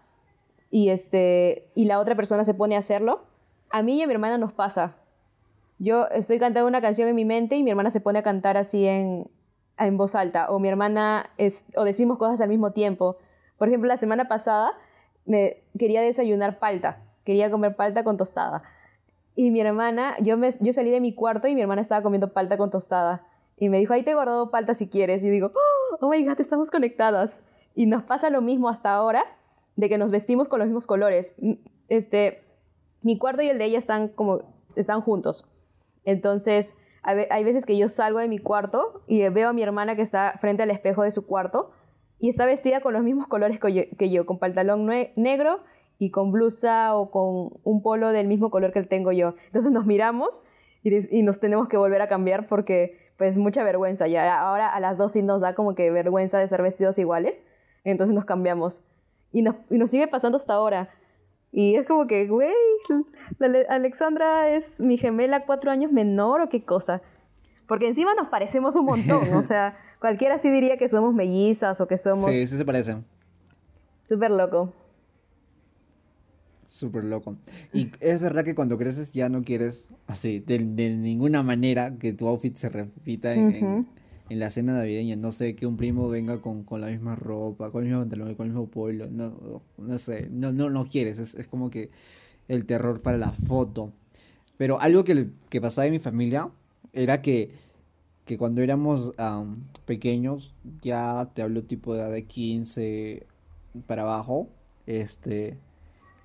[0.71, 3.23] y, este, y la otra persona se pone a hacerlo,
[3.69, 4.95] a mí y a mi hermana nos pasa.
[5.77, 8.58] Yo estoy cantando una canción en mi mente y mi hermana se pone a cantar
[8.58, 9.29] así en,
[9.77, 10.49] en voz alta.
[10.49, 13.17] O mi hermana, es, o decimos cosas al mismo tiempo.
[13.58, 14.73] Por ejemplo, la semana pasada
[15.25, 17.01] me quería desayunar palta.
[17.23, 18.63] Quería comer palta con tostada.
[19.36, 22.34] Y mi hermana, yo, me, yo salí de mi cuarto y mi hermana estaba comiendo
[22.34, 23.25] palta con tostada.
[23.55, 25.23] Y me dijo, ahí te he guardado palta si quieres.
[25.23, 27.43] Y digo, oh, oh my god, estamos conectadas.
[27.75, 29.23] Y nos pasa lo mismo hasta ahora,
[29.79, 31.35] de que nos vestimos con los mismos colores.
[31.87, 32.43] Este,
[33.01, 34.41] mi cuarto y el de ella están como,
[34.75, 35.45] están juntos.
[36.03, 40.01] Entonces, hay veces que yo salgo de mi cuarto y veo a mi hermana que
[40.01, 41.71] está frente al espejo de su cuarto
[42.19, 45.61] y está vestida con los mismos colores que yo, con pantalón negro
[45.97, 49.35] y con blusa o con un polo del mismo color que tengo yo.
[49.45, 50.43] Entonces nos miramos
[50.83, 54.41] y, y nos tenemos que volver a cambiar porque pues mucha vergüenza ya.
[54.41, 57.45] Ahora a las dos sí nos da como que vergüenza de ser vestidos iguales,
[57.85, 58.83] entonces nos cambiamos.
[59.31, 60.89] Y nos, y nos sigue pasando hasta ahora.
[61.51, 62.53] Y es como que, güey,
[63.69, 67.01] Alexandra es mi gemela cuatro años menor o qué cosa.
[67.67, 69.33] Porque encima nos parecemos un montón.
[69.33, 73.05] o sea, cualquiera sí diría que somos mellizas o que somos Sí, sí se parecen.
[74.01, 74.73] súper loco.
[76.69, 77.35] Súper loco.
[77.73, 82.13] Y es verdad que cuando creces ya no quieres, así, de, de ninguna manera que
[82.13, 83.75] tu outfit se repita en, en- Ujú.
[83.77, 83.87] en
[84.35, 85.15] la cena navideña.
[85.15, 88.35] No sé, que un primo venga con, con la misma ropa, con el mismo pantalón,
[88.35, 89.07] con el mismo polo.
[89.09, 91.19] No, no sé, no, no, no quieres.
[91.19, 91.89] Es, es como que
[92.47, 93.93] el terror para la foto.
[94.57, 96.49] Pero algo que, que pasaba en mi familia
[96.91, 97.51] era que,
[98.25, 103.25] que cuando éramos am, pequeños, ya te hablo tipo de edad de 15
[103.87, 104.49] para abajo,
[104.85, 105.57] este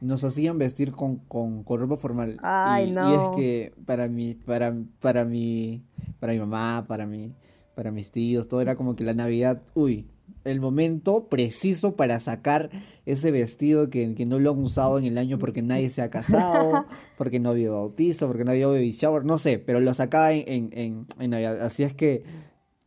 [0.01, 2.39] nos hacían vestir con, con, con ropa formal.
[2.43, 3.31] Ay, y, y no.
[3.31, 5.83] es que para mi, para, para mi,
[6.21, 7.33] para mi mamá, para mi,
[7.75, 10.07] para mis tíos, todo era como que la Navidad, uy,
[10.45, 12.71] el momento preciso para sacar
[13.07, 16.11] ese vestido que, que no lo han usado en el año porque nadie se ha
[16.11, 16.87] casado,
[17.19, 20.45] porque no había bautizo, porque no había baby shower, no sé, pero lo sacaba en,
[20.47, 21.63] en, en, en Navidad.
[21.63, 22.25] Así es que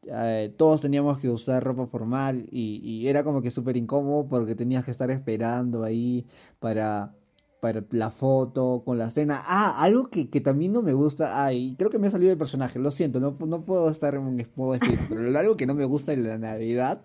[0.03, 4.55] eh, todos teníamos que usar ropa formal y, y era como que súper incómodo porque
[4.55, 6.25] tenías que estar esperando ahí
[6.59, 7.13] para,
[7.67, 9.43] para la foto con la cena.
[9.45, 12.37] Ah, algo que, que también no me gusta, ay, creo que me ha salido del
[12.37, 15.73] personaje, lo siento, no, no puedo estar en un modo espíritu, pero algo que no
[15.73, 17.01] me gusta de la Navidad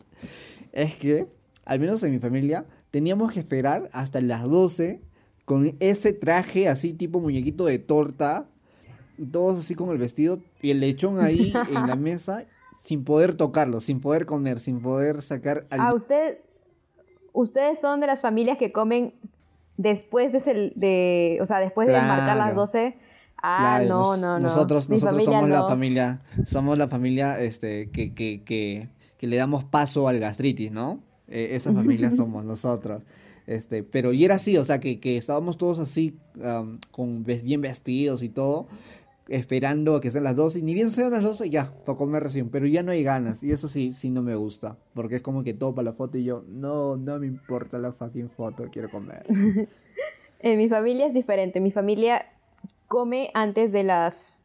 [0.73, 1.27] es que,
[1.65, 5.01] al menos en mi familia, teníamos que esperar hasta las 12
[5.45, 8.47] con ese traje así tipo muñequito de torta,
[9.33, 12.47] todos así con el vestido y el lechón ahí en la mesa
[12.83, 15.81] sin poder tocarlo, sin poder comer, sin poder sacar al...
[15.81, 16.39] Ah, usted,
[17.33, 19.15] ustedes son de las familias que comen
[19.77, 22.55] después de, ese- de o sea, después de marcar las Claro.
[22.57, 22.97] 12.
[23.45, 24.49] Ah, Claro, no, no, no.
[24.49, 25.69] Nosotros, Mi nosotros somos la no.
[25.69, 30.99] familia, somos la familia este, que, que, que, que le damos paso al gastritis, ¿no?
[31.29, 33.03] Eh, esa familia somos nosotros.
[33.49, 37.61] Este, pero y era así, o sea, que, que estábamos todos así, am, con bien
[37.61, 38.69] vestidos y todo,
[39.35, 42.23] esperando a que sean las 12, y ni bien sean las 12, ya, para comer
[42.23, 45.23] recién, pero ya no hay ganas, y eso sí, sí no me gusta, porque es
[45.23, 48.65] como que todo para la foto y yo, no, no me importa la fucking foto,
[48.71, 49.25] quiero comer.
[50.45, 51.61] En mi familia es diferente.
[51.61, 52.27] Mi familia
[52.89, 54.45] come antes de las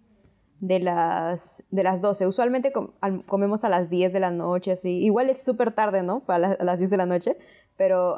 [0.60, 2.28] de las de las 12.
[2.28, 2.91] Usualmente com-
[3.26, 5.04] comemos a las 10 de la noche, así.
[5.04, 6.19] Igual es súper tarde, ¿no?
[6.19, 7.36] Para las, a las 10 de la noche,
[7.76, 8.17] pero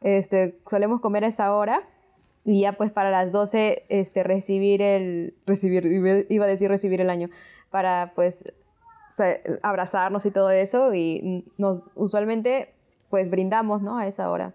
[0.00, 1.80] este, solemos comer a esa hora
[2.44, 5.34] Y ya pues para las 12 este, recibir el...
[5.46, 5.86] Recibir,
[6.30, 7.28] iba- a decir recibir el año.
[7.70, 8.44] Para pues
[9.62, 10.94] abrazarnos y todo eso.
[10.94, 12.74] Y nos, usualmente
[13.10, 13.98] pues brindamos, ¿no?
[13.98, 14.54] A esa hora.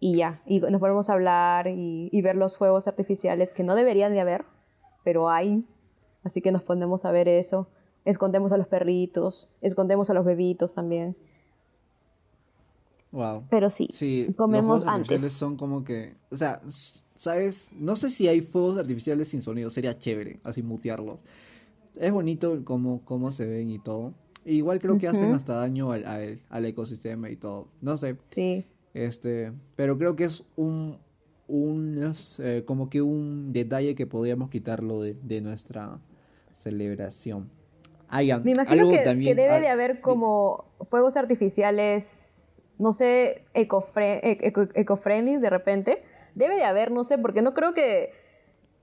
[0.00, 0.42] Y ya.
[0.46, 4.20] Y nos volvemos a hablar y, y ver los fuegos artificiales que no deberían de
[4.20, 4.44] haber,
[5.02, 5.64] pero hay.
[6.24, 7.68] Así que nos ponemos a ver eso.
[8.04, 9.48] Escondemos a los perritos.
[9.62, 11.16] Escondemos a los bebitos también.
[13.12, 13.44] Wow.
[13.48, 15.32] Pero sí, Sí, los comemos artificiales antes.
[15.38, 16.60] son como que, o sea,
[17.24, 17.70] ¿sabes?
[17.78, 21.16] No sé si hay fuegos artificiales sin sonido, sería chévere, así mutearlos.
[21.96, 24.12] Es bonito cómo, cómo se ven y todo.
[24.44, 25.36] Igual creo que hacen Ujú.
[25.36, 27.68] hasta daño al, al, al ecosistema y todo.
[27.80, 28.66] No sé, Sí.
[28.92, 30.98] este, pero creo que es un,
[31.48, 35.98] un es, eh, como que un detalle que podríamos quitarlo de, de nuestra
[36.52, 37.48] celebración.
[38.08, 43.44] Hayan, Me imagino algo que, también, que debe de haber como fuegos artificiales, no sé,
[43.54, 43.66] e-
[44.42, 46.02] eco- eco-friendly de repente.
[46.34, 48.12] Debe de haber, no sé, porque no creo que,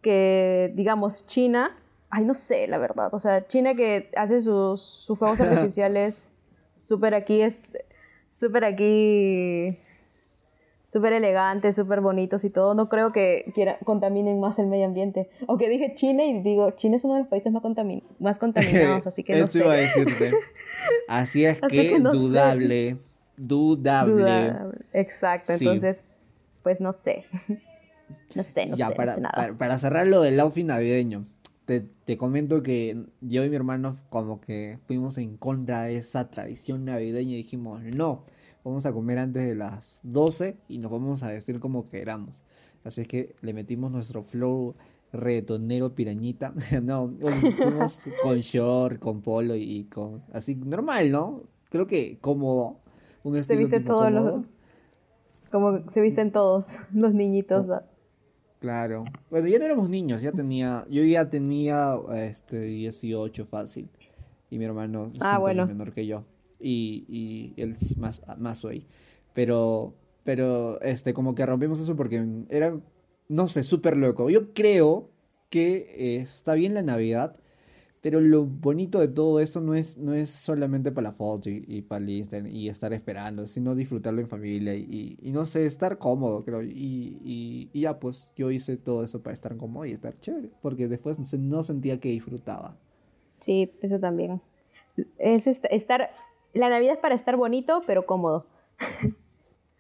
[0.01, 1.77] que digamos, China,
[2.09, 3.09] ay, no sé, la verdad.
[3.13, 6.31] O sea, China que hace sus, sus fuegos artificiales
[6.75, 7.41] súper aquí,
[8.27, 9.77] súper aquí,
[10.83, 12.73] súper elegantes, súper bonitos y todo.
[12.73, 15.29] No creo que quiera, contaminen más el medio ambiente.
[15.47, 19.07] Aunque dije China y digo, China es uno de los países más, contamin- más contaminados,
[19.07, 19.59] así que no Eso sé.
[19.59, 20.31] iba a decirte.
[21.07, 22.17] Así es Así que, que no sé.
[22.17, 22.97] dudable,
[23.37, 24.13] dudable.
[24.13, 24.71] Duda.
[24.93, 25.65] Exacto, Sí.
[25.65, 26.03] entonces,
[26.63, 27.25] pues no sé.
[28.35, 29.35] No sé, no ya, sé, para, no sé nada.
[29.35, 31.25] para, para cerrar lo del outfit navideño,
[31.65, 36.29] te, te comento que yo y mi hermano como que fuimos en contra de esa
[36.29, 38.25] tradición navideña y dijimos, no,
[38.63, 42.35] vamos a comer antes de las 12 y nos vamos a vestir como queramos.
[42.83, 44.75] Así es que le metimos nuestro flow
[45.13, 46.53] retonero pirañita.
[46.81, 50.23] no, fuimos con short, con polo y, con...
[50.33, 51.43] Así, normal, ¿no?
[51.69, 52.79] Creo que cómodo.
[53.23, 54.45] Un Se viste todos los...
[55.51, 57.69] Como se visten todos los niñitos.
[57.69, 57.81] Oh.
[58.59, 59.05] Claro.
[59.31, 63.89] Bueno, ya no éramos niños, ya tenía, yo ya tenía este 18 fácil.
[64.51, 65.65] Y mi hermano es Ah, bueno.
[65.65, 66.25] menor que yo.
[66.59, 68.85] Y, y él es más, más hoy.
[69.33, 72.77] Pero, pero este, como que rompimos eso porque era,
[73.29, 74.29] no sé, súper loco.
[74.29, 75.09] Yo creo
[75.49, 77.35] que eh, está bien la Navidad,
[78.01, 81.63] pero lo bonito de todo esto no es, no es solamente para la foto y,
[81.67, 85.65] y para el Instagram y estar esperando, sino disfrutarlo en familia y, y no sé,
[85.67, 86.63] estar cómodo, creo.
[86.63, 90.87] Y, y, ya, pues yo hice todo eso para estar cómodo y estar chévere, porque
[90.87, 92.75] después no se- no sentía que disfrutaba.
[93.39, 94.41] Sí, eso también.
[95.17, 96.11] Es est- estar...
[96.53, 98.45] La Navidad es para estar bonito, pero cómodo.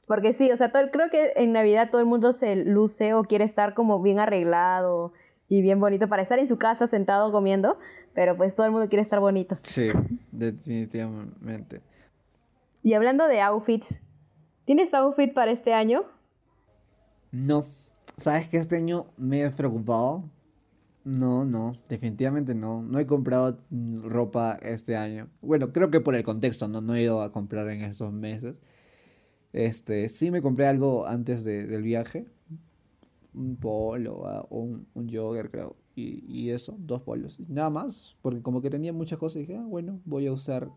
[0.07, 3.23] Porque sí, o sea, todo, creo que en Navidad todo el mundo se luce o
[3.23, 5.13] quiere estar como bien arreglado
[5.47, 7.77] y bien bonito para estar en su casa sentado comiendo,
[8.13, 9.57] pero pues todo el mundo quiere estar bonito.
[9.63, 9.89] Sí,
[10.31, 11.81] definitivamente.
[12.83, 14.01] Y hablando de outfits,
[14.65, 16.03] ¿tienes outfit para este año?
[17.31, 17.63] No,
[18.17, 20.23] ¿sabes que este año me he preocupado?
[21.03, 22.83] No, no, definitivamente no.
[22.83, 23.57] No he comprado
[24.03, 25.29] ropa este año.
[25.41, 28.55] Bueno, creo que por el contexto, no, no he ido a comprar en estos meses.
[29.53, 32.25] Este, sí me compré algo antes de- del viaje.
[33.33, 35.75] Un polo ah, o un, un jogger, creo.
[35.95, 37.39] Y, y eso, dos polos.
[37.49, 40.69] Nada más, porque como que tenía muchas cosas y dije, ah, bueno, voy a usar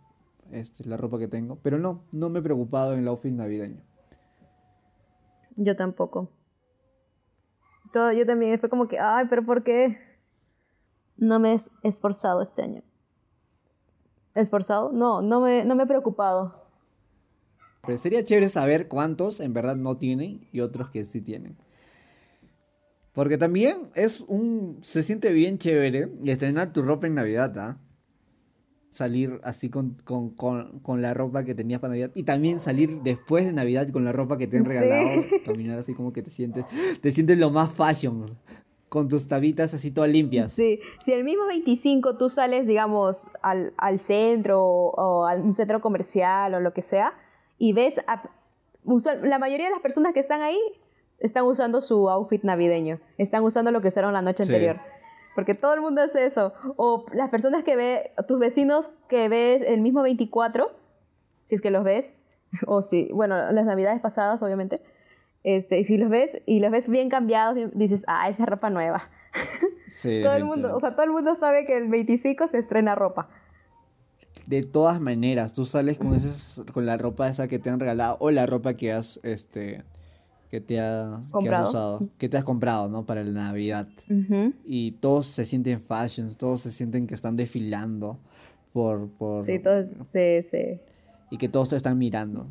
[0.51, 1.57] este, la ropa que tengo.
[1.63, 3.81] Pero no, no me he preocupado en el outfit navideño.
[5.57, 6.31] Yo tampoco.
[7.93, 9.99] Todo, yo también fue como que, ay, pero ¿por qué
[11.17, 12.83] no me he es- esforzado este año?
[14.35, 14.91] ¿Esforzado?
[14.93, 16.65] No, no me, no me he preocupado.
[17.87, 21.57] Pero sería chévere saber cuántos en verdad no tienen y otros que sí tienen.
[23.15, 24.81] Porque también es un...
[24.83, 27.79] Se siente bien chévere estrenar tu ropa en Navidad, ¿ah?
[28.91, 32.13] Salir así con, con, con, con la ropa que tenías para Navidad.
[32.15, 34.69] Y también salir después de Navidad con la ropa que te han Sí.
[34.69, 35.23] regalado.
[35.45, 36.65] Caminar así como que te sientes...
[37.01, 38.37] Te sientes lo más fashion.
[38.89, 40.53] Con tus tabitas así todas limpias.
[40.53, 45.53] Sí, si el mismo 25 tú sales, digamos, al, al centro o, o a un
[45.53, 47.13] centro comercial o lo que sea,
[47.59, 48.31] y ves, a-
[49.25, 50.59] la mayoría de las personas que están ahí
[51.25, 54.51] están usando su outfit navideño, están usando lo que usaron la noche Sí.
[54.53, 54.79] anterior.
[55.35, 56.53] Porque todo el mundo hace eso.
[56.77, 60.71] O las personas que ve, tus vecinos que ves el mismo 24,
[61.45, 62.25] si es que los ves,
[62.67, 64.81] o si, bueno, las navidades pasadas, obviamente,
[65.43, 68.71] este, si los ves y los ves bien cambiados, bien- dices, ah, esa es ropa
[68.71, 69.11] nueva.
[69.97, 72.95] Sí, Todo el mundo, o sea, todo el mundo sabe que el 25 se estrena
[72.97, 73.29] ropa.
[74.47, 78.17] De todas maneras, tú sales con esas, con la ropa esa que te han regalado
[78.21, 79.83] o la ropa que has, este,
[80.55, 83.05] que te ha, que has usado, que te has comprado, ¿no?
[83.05, 83.89] Para la Navidad.
[84.65, 88.21] Y todos se sienten fashion, todos se sienten que están desfilando
[88.73, 90.79] por, por, Sí, todos, sí, sí.
[91.33, 92.47] y que todos te están mirando.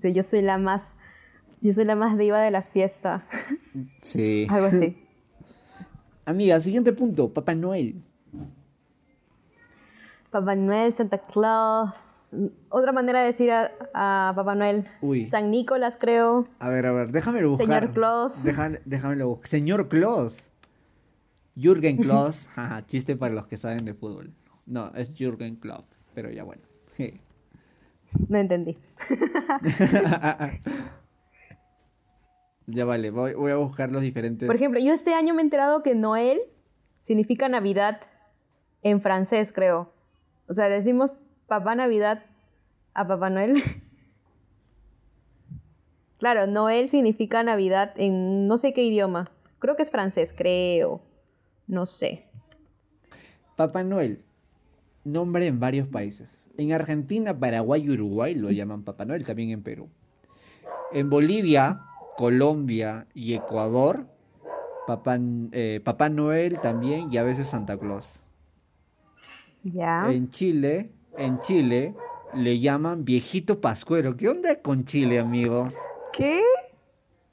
[0.00, 0.96] Sí, yo soy la más
[1.60, 3.26] Yo soy la más diva de la fiesta.
[4.00, 4.46] Sí.
[4.48, 4.96] Algo así.
[6.24, 8.02] Amiga, siguiente punto, Papá Noel.
[10.32, 12.34] Papá Noel, Santa Claus.
[12.70, 14.88] Otra manera de decir a, a Papá Noel.
[15.02, 15.26] Uy.
[15.26, 16.48] San Nicolás, creo.
[16.58, 17.66] A ver, a ver, déjamelo buscar.
[17.66, 18.42] Señor Claus.
[18.44, 19.48] Deja- déjamelo buscar.
[19.50, 20.50] Señor Claus.
[21.54, 22.48] Jürgen Klaus.
[22.54, 24.32] Jaja, chiste para los que saben de fútbol.
[24.64, 26.62] No, es Jürgen Klopp, pero ya bueno.
[26.96, 27.20] Sí.
[28.28, 28.78] No entendí.
[32.66, 34.46] Ya vale, voy, voy a buscar los diferentes.
[34.46, 36.40] Por ejemplo, yo este año me he enterado que Noel
[37.00, 38.00] significa Navidad
[38.82, 39.92] en francés, creo.
[40.48, 41.12] O sea, decimos
[41.46, 42.24] Papá Navidad
[42.94, 43.62] a Papá Noel.
[46.18, 49.30] claro, Noel significa Navidad en no sé qué idioma.
[49.58, 51.02] Creo que es francés, creo.
[51.66, 52.26] No sé.
[53.56, 54.24] Papá Noel.
[55.04, 56.46] Nombre en varios países.
[56.56, 59.88] En Argentina, Paraguay y Uruguay lo llaman Papá Noel, también en Perú.
[60.92, 61.80] En Bolivia,
[62.16, 64.06] Colombia y Ecuador,
[64.86, 65.18] Papá,
[65.52, 68.21] eh, Papá Noel también y a veces Santa Claus.
[69.64, 70.10] Ya.
[70.10, 71.94] En Chile, en Chile
[72.34, 74.16] le llaman viejito pascuero.
[74.16, 75.74] ¿Qué onda con Chile, amigos?
[76.12, 76.40] ¿Qué?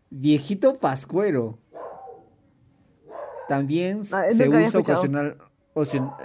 [0.10, 1.58] Viejito pascuero.
[3.48, 5.38] También Ah, se usa ocasional-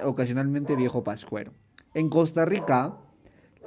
[0.04, 1.52] ocasionalmente viejo pascuero.
[1.94, 2.96] En Costa Rica,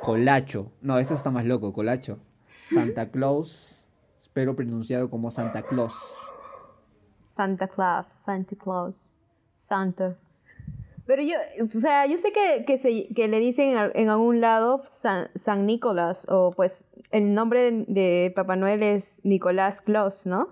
[0.02, 0.72] colacho.
[0.82, 2.20] No, esto está más loco, colacho.
[2.48, 3.88] Santa Claus,
[4.34, 5.96] pero pronunciado como Santa Claus.
[7.20, 9.18] Santa Claus, Santa Claus,
[9.54, 10.18] Santa.
[11.08, 14.10] Pero yo, o sea, yo sé que, que, se- que le dicen en, al- en
[14.10, 20.26] algún lado San, San Nicolás, o pues el nombre de, Papá Noel es Nicolás Claus,
[20.26, 20.50] ¿no?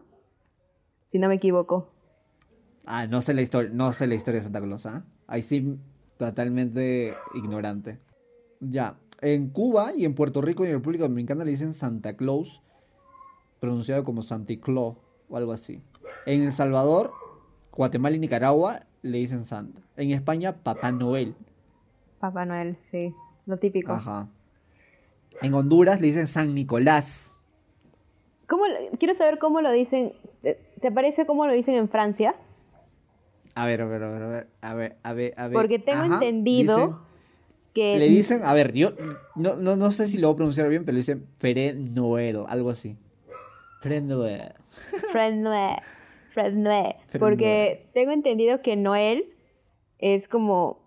[1.06, 1.90] Si no me equivoco.
[2.86, 5.04] Ah, no sé la historia, no sé la historia de Santa Claus, ¿ah?
[5.28, 5.78] Ahí sí,
[6.18, 8.00] totalmente ignorante.
[8.62, 12.62] Ya, en Cuba y en Puerto Rico y en República Dominicana le dicen Santa Claus,
[13.60, 14.96] pronunciado como Santa Claus
[15.30, 15.82] o algo así.
[16.26, 17.12] En El Salvador,
[17.74, 19.82] Guatemala y Nicaragua le dicen Santa.
[19.98, 21.36] En España, Papá Noel.
[22.20, 23.14] Papá Noel, sí,
[23.46, 23.94] lo típico.
[23.94, 24.28] Ajá.
[25.42, 27.36] En Honduras le dicen San Nicolás.
[28.48, 28.64] ¿Cómo
[29.00, 30.14] quiero saber cómo lo dicen.
[30.42, 32.36] ¿Te, te parece cómo lo dicen en Francia?
[33.56, 34.22] A ver, a ver, a ver,
[34.62, 35.54] a ver, a ver, a ver.
[35.54, 36.96] Porque tengo Ajá, entendido dicen-
[37.74, 37.98] que.
[38.00, 38.94] Le dicen, a ver, yo
[39.36, 42.44] no, no, no sé si lo voy a pronunciar bien, pero le dicen Pere Noel,
[42.48, 42.96] algo así.
[43.82, 44.54] Pere Noel.
[45.12, 45.78] Fred Noel.
[46.36, 46.96] Fred Noel.
[47.08, 49.34] Fred Porque tengo entendido que Noel
[50.00, 50.82] es como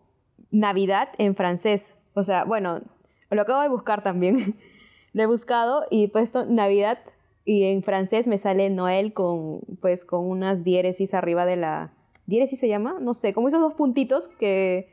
[0.51, 1.97] Navidad en francés.
[2.13, 2.83] O sea, bueno,
[3.31, 4.57] lo acabo de buscar también.
[5.15, 6.99] lo he buscado y he puesto Navidad
[7.47, 11.95] y en francés me sale Noel con pues con unas diéresis arriba de la
[12.27, 14.91] diéresis se llama, no sé, como esos dos puntitos que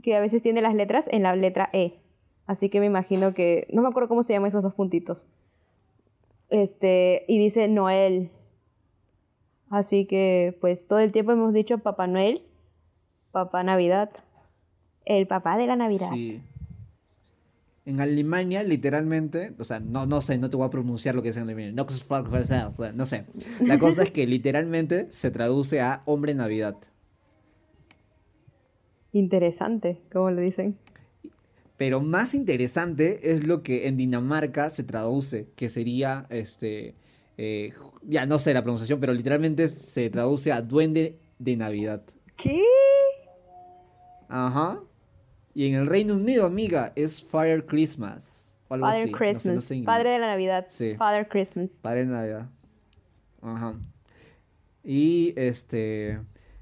[0.00, 1.98] que a veces tiene las letras en la letra E.
[2.46, 5.26] Así que me imagino que no me acuerdo cómo se llaman esos dos puntitos.
[6.50, 8.30] Este, y dice Noel.
[9.70, 12.42] Así que, pues todo el tiempo hemos dicho Papá Noel,
[13.30, 14.10] Papá Navidad,
[15.06, 16.10] el papá de la Navidad.
[16.12, 16.42] Sí.
[17.86, 21.30] En Alemania, literalmente, o sea, no, no sé, no te voy a pronunciar lo que
[21.30, 21.72] es en Alemania.
[21.72, 21.86] No,
[22.94, 23.24] no sé.
[23.60, 26.76] La cosa es que literalmente se traduce a Hombre Navidad.
[29.12, 30.76] Interesante, como le dicen.
[31.76, 36.94] Pero más interesante es lo que en Dinamarca se traduce, que sería, este,
[37.42, 37.72] eh,
[38.02, 42.02] ya no sé la pronunciación, pero literalmente se traduce a Duende de Navidad.
[42.36, 42.62] ¿Qué?
[44.28, 44.82] Ajá.
[45.54, 48.54] Y en el Reino Unido, amiga, es Fire Christmas.
[48.68, 49.10] o algo Father así.
[49.10, 49.86] No sé, Christmas, no sé inglés.
[49.86, 50.66] Padre de la Navidad.
[50.68, 50.94] Sí.
[50.96, 51.80] Father Christmas.
[51.80, 52.50] Padre de Navidad.
[53.40, 53.80] Ajá.
[54.84, 56.20] Y este.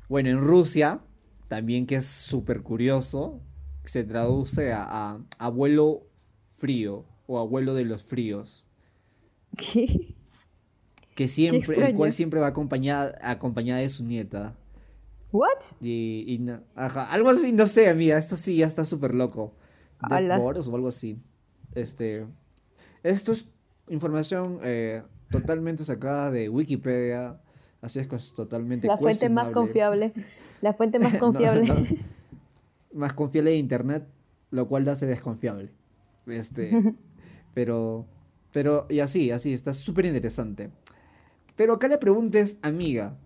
[0.08, 1.00] Bueno, en Rusia,
[1.48, 3.40] también que es súper curioso,
[3.82, 6.06] se traduce a, a abuelo
[6.46, 8.68] frío o abuelo de los fríos.
[9.56, 10.14] ¿Qué?
[11.18, 14.54] Que siempre, el cual siempre va acompañada, acompañada de su nieta.
[15.32, 15.48] ¿What?
[15.80, 19.52] Y, y no- ajá, algo así, no sé, amiga, esto sí ya está súper loco.
[20.38, 21.18] Boros o algo así.
[21.74, 22.24] Este,
[23.02, 23.46] esto es
[23.88, 27.40] información eh, totalmente sacada de Wikipedia,
[27.82, 30.12] así es que es totalmente La fuente más confiable.
[30.60, 31.66] La fuente más No, confiable.
[31.66, 31.76] no.
[32.92, 34.06] más confiable de internet,
[34.52, 35.72] lo cual lo hace desconfiable.
[36.26, 36.70] Este,
[37.54, 38.06] pero,
[38.52, 40.70] pero, y así, así, está súper interesante.
[41.58, 43.18] Pero acá la pregunta es, amiga,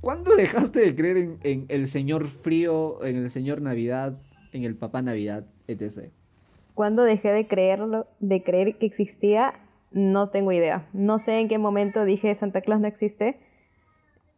[0.00, 4.18] ¿cuándo dejaste de creer en, en el señor frío, en el señor Navidad,
[4.52, 6.10] en el papá Navidad, etc?
[6.74, 9.54] Cuando dejé de creerlo, de creer que existía,
[9.92, 10.88] no tengo idea.
[10.92, 13.38] No sé en qué momento dije Santa Claus no existe.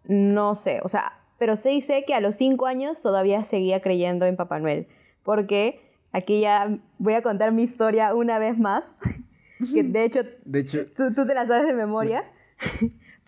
[0.05, 3.81] No sé, o sea, pero sí y sé que a los cinco años todavía seguía
[3.81, 4.89] creyendo en Papá Noel.
[5.23, 5.81] Porque
[6.13, 8.99] aquí ya voy a contar mi historia una vez más.
[9.73, 12.31] que de hecho, De hecho, tú, tú te la sabes de memoria.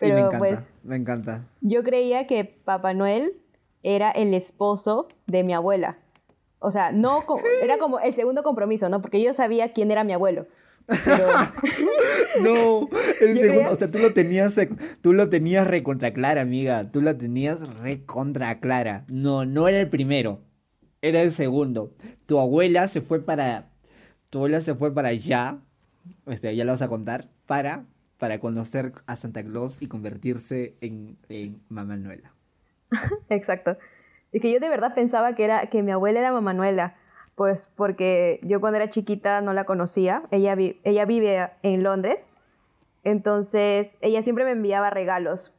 [0.01, 1.47] Y Pero me encanta, pues me encanta.
[1.61, 3.33] yo creía que Papá Noel
[3.83, 5.97] era el esposo de mi abuela.
[6.59, 7.23] O sea, no
[7.63, 9.01] era como el segundo compromiso, ¿no?
[9.01, 10.47] Porque yo sabía quién era mi abuelo.
[11.05, 11.27] Pero
[12.41, 12.89] No,
[13.21, 14.59] el segundo, creía- o sea, tú lo tenías,
[15.01, 16.89] tú lo tenías recontra clara, amiga.
[16.91, 19.05] Tú la tenías recontra clara.
[19.11, 20.41] No, no era el primero.
[21.01, 21.93] Era el segundo.
[22.25, 23.69] Tu abuela se fue para,
[24.29, 25.59] tu abuela se fue para allá.
[26.27, 27.29] Este, ya la vas a contar.
[27.45, 27.85] Para,
[28.21, 32.35] para conocer a Santa Claus y convertirse en, en Mamá Noela.
[33.29, 33.77] Exacto.
[34.31, 36.95] Y que yo de verdad pensaba que era que mi abuela era Mamá Manuela,
[37.33, 40.21] pues porque yo cuando era chiquita no la conocía.
[40.29, 42.27] Ella vi- ella vive en Londres.
[43.03, 45.55] Entonces, ella siempre me enviaba regalos.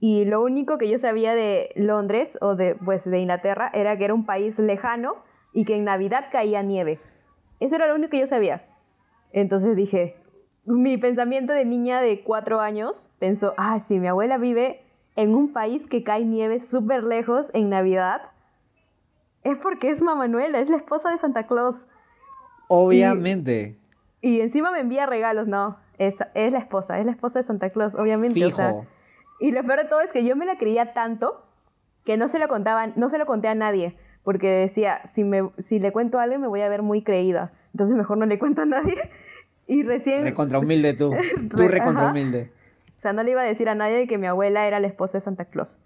[0.00, 4.06] Y lo único que yo sabía de Londres o de pues de Inglaterra era que
[4.06, 5.16] era un país lejano
[5.52, 6.98] y que en Navidad caía nieve.
[7.60, 8.64] Eso era lo único que yo sabía.
[9.32, 10.16] Entonces dije,
[10.66, 14.82] mi pensamiento de niña de cuatro años pensó, ah, si mi abuela vive
[15.16, 18.22] en un país que cae nieve súper lejos en Navidad,
[19.42, 21.86] es porque es Mamá Manuela, es la esposa de Santa Claus.
[22.68, 23.78] Obviamente.
[24.20, 27.68] Y encima me envía regalos, no, es, es la esposa, es la esposa de Santa
[27.70, 28.44] Claus, obviamente.
[28.44, 28.86] o sea, Fijo.
[29.40, 31.44] y lo peor de todo es que yo me la creía tanto
[32.04, 35.50] que no se lo contaba, no se lo conté a nadie, porque decía, si, me,
[35.58, 37.52] si le cuento algo me voy a ver muy creída.
[37.74, 38.96] Entonces mejor no le cuento a nadie.
[39.66, 41.12] Y recién, Recontra humilde tú.
[41.50, 42.52] Tú Re- recontra humilde.
[42.96, 45.18] o sea, no le iba a decir a nadie que mi abuela era la esposa
[45.18, 45.78] de Santa Claus.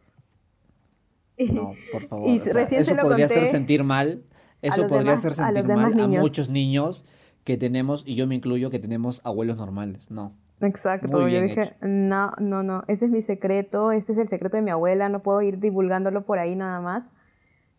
[1.36, 2.28] Y- No, por favor.
[2.28, 4.22] Y o sea, recién eso se lo podría conté hacer sentir mal.
[4.62, 6.22] Eso podría demás- hacer a sentir demás mal a niños.
[6.22, 7.04] muchos niños
[7.44, 10.10] que tenemos, y yo me incluyo, que tenemos abuelos normales.
[10.10, 10.34] No.
[10.60, 11.74] Exacto, Muy yo dije, hecho.
[11.82, 15.22] no, no, no, este es mi secreto, este es el secreto de mi abuela, no
[15.22, 17.14] puedo ir divulgándolo por ahí nada más.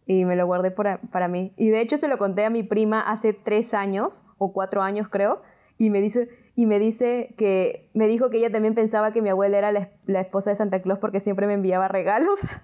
[0.05, 1.51] Y me lo guardé para, para mí.
[1.57, 5.07] Y de hecho se lo conté a mi prima hace tres años, o cuatro años
[5.09, 5.41] creo,
[5.79, 9.29] y me dice, y me dice que, me dijo que ella también pensaba que mi
[9.29, 12.59] abuela era la, la esposa de Santa Claus porque siempre me enviaba regalos.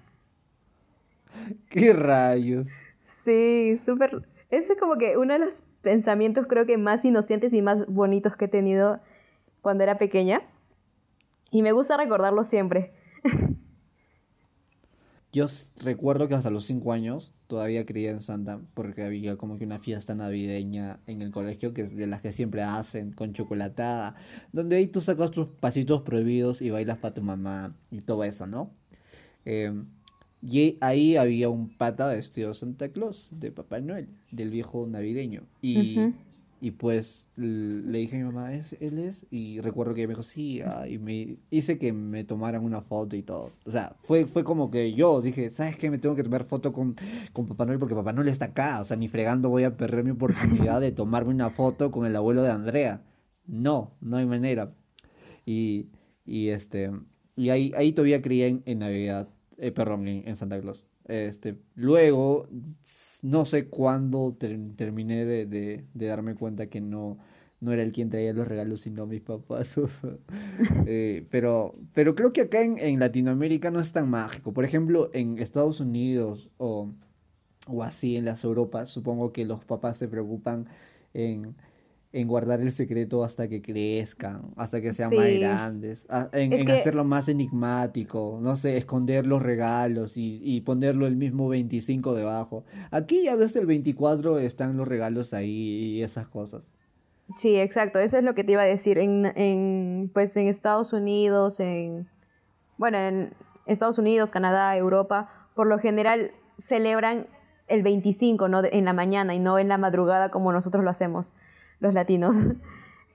[1.70, 2.68] ¿Qué rayos?
[3.00, 4.28] Sí, súper.
[4.50, 8.36] Ese es como que uno de los pensamientos creo que más inocentes y más bonitos
[8.36, 9.00] que he tenido
[9.62, 10.42] cuando era pequeña.
[11.50, 12.92] Y me gusta recordarlo siempre.
[15.36, 15.44] Yo
[15.84, 19.78] recuerdo que hasta los cinco años todavía creía en Santa porque había como que una
[19.78, 24.16] fiesta navideña en el colegio que es de las que siempre hacen con chocolatada,
[24.54, 28.46] donde ahí tú sacas tus pasitos prohibidos y bailas para tu mamá y todo eso,
[28.46, 28.70] ¿no?
[29.44, 29.74] Eh,
[30.40, 35.42] y ahí había un pata vestido de Santa Claus, de Papá Noel, del viejo navideño.
[35.60, 36.14] Y.
[36.66, 39.24] y pues le dije a mi mamá, ¿es, él es?
[39.30, 42.80] Y recuerdo que ella me dijo, sí, ah", y me hice que me tomaran una
[42.80, 43.52] foto y todo.
[43.66, 45.92] O sea, fue, fue como que yo dije, ¿sabes qué?
[45.92, 46.96] Me tengo que tomar foto con,
[47.32, 48.80] con Papá Noel porque Papá Noel está acá.
[48.80, 52.16] O sea, ni fregando voy a perder mi oportunidad de tomarme una foto con el
[52.16, 53.04] abuelo de Andrea.
[53.46, 54.74] No, no hay manera.
[55.44, 55.90] Y,
[56.24, 56.90] y este,
[57.36, 60.84] y ahí, ahí todavía creía en, Navidad, eh, perdón, en Santa Claus.
[61.08, 62.48] Este, luego,
[63.22, 67.18] no sé cuándo ter- terminé de, de- darme cuenta que no,
[67.60, 69.76] no era el quien traía los regalos, sino mis papás.
[70.86, 74.52] eh, pero, pero creo que acá en, en Latinoamérica no es tan mágico.
[74.52, 76.90] Por ejemplo, en Estados Unidos o,
[77.68, 80.66] o así en las Europas, supongo que los papás se preocupan
[81.14, 81.56] en,
[82.20, 86.66] en guardar el secreto hasta que crezcan, hasta que sean más grandes, en, Es en
[86.66, 92.14] que- hacerlo más enigmático, no sé, esconder los regalos y, y ponerlo el mismo 25
[92.14, 92.64] debajo.
[92.90, 96.68] Aquí ya desde el 24 están los regalos ahí y esas cosas.
[97.36, 97.98] Sí, exacto.
[97.98, 98.98] Eso es lo que te iba a decir.
[98.98, 102.08] En, en, pues en Estados Unidos, en.
[102.78, 103.34] Bueno, en
[103.66, 107.26] Estados Unidos, Canadá, Europa, por lo general celebran
[107.68, 108.62] el 25, ¿no?
[108.64, 111.34] En la mañana y no en la madrugada como nosotros lo hacemos,
[111.80, 112.36] los latinos.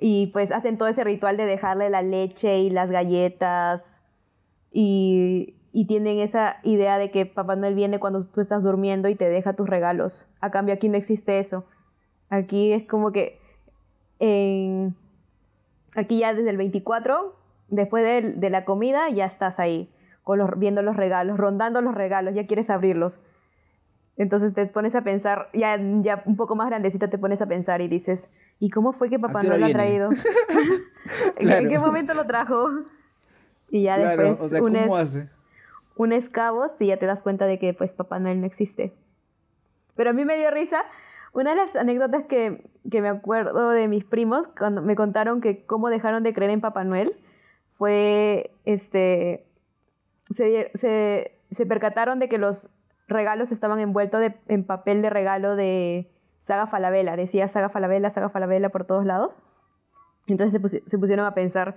[0.04, 4.02] Y pues hacen todo ese ritual de dejarle la leche y las galletas.
[4.72, 5.54] Y,
[5.88, 9.54] tienen esa idea de que Papá Noel viene cuando tú estás durmiendo y te deja
[9.54, 10.28] tus regalos.
[10.40, 11.66] A cambio, aquí no existe eso.
[12.30, 13.40] Aquí es como que
[15.96, 17.36] aquí ya desde el 24,
[17.70, 19.90] después de, la comida, ya estás ahí,
[20.58, 23.22] viendo los regalos, rondando los regalos, ya quieres abrirlos.
[24.22, 27.82] Entonces te pones a pensar, ya, ya un poco más grandecita te pones a pensar
[27.82, 30.12] y dices, ¿y cómo fue que Papá no lo ha traído?
[30.12, 31.62] ¿En, Claro.
[31.64, 32.70] en qué momento lo trajo?
[33.72, 36.30] Y ya Claro, después o sea, unes, ¿cómo hace?
[36.32, 38.94] cabos y ya te das cuenta de que pues Papá Noel no existe.
[39.96, 40.84] Pero a mí me dio risa.
[41.34, 45.66] Una de las anécdotas que, que me acuerdo de mis primos cuando me contaron que
[45.66, 47.16] cómo dejaron de creer en Papá Noel
[47.72, 49.48] fue este
[50.30, 52.70] se, se, se percataron de que los
[53.12, 57.16] regalos estaban envueltos de- en papel de regalo de Saga Falabella.
[57.16, 59.40] Decía Saga Falabella, Saga Falabella por todos lados.
[60.28, 61.76] Entonces se, pusi- se pusieron a pensar,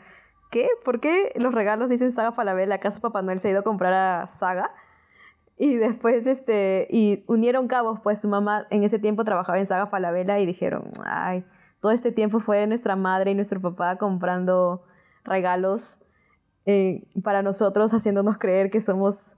[0.50, 0.68] ¿qué?
[0.84, 2.76] ¿Por qué los regalos dicen Saga Falabella?
[2.76, 4.70] ¿Acaso Papá Noel se ha ido a comprar a Saga?
[5.56, 9.86] Y después, este, y unieron cabos, pues su mamá en ese tiempo trabajaba en Saga
[9.86, 11.44] Falabella y dijeron, ay,
[11.80, 14.82] todo este tiempo fue nuestra madre y nuestro papá comprando
[15.22, 16.00] regalos
[16.66, 19.36] eh, para nosotros, haciéndonos creer que somos,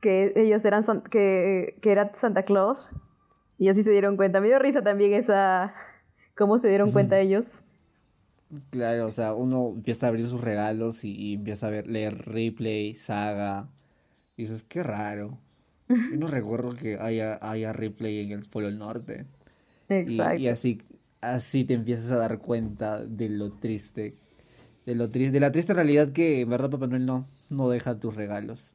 [0.00, 2.92] que ellos eran, san- que, que era Santa Claus.
[3.58, 4.40] Y así se dieron cuenta.
[4.40, 5.74] Me dio risa también esa,
[6.36, 7.56] cómo se dieron cuenta ellos.
[8.70, 12.18] Claro, o sea, uno empieza a abrir sus regalos y, y empieza a ver, leer
[12.26, 13.68] replay, saga.
[14.36, 15.38] Y dices, qué raro.
[16.10, 19.26] Yo no recuerdo que haya, haya replay en el Polo Norte.
[20.04, 20.36] Y, Exacto.
[20.36, 20.82] y así,
[21.22, 24.16] así te empiezas a dar cuenta de lo triste.
[24.86, 28.00] De lo triste, de la triste realidad que en verdad Papá Noel no, no deja
[28.00, 28.74] tus regalos.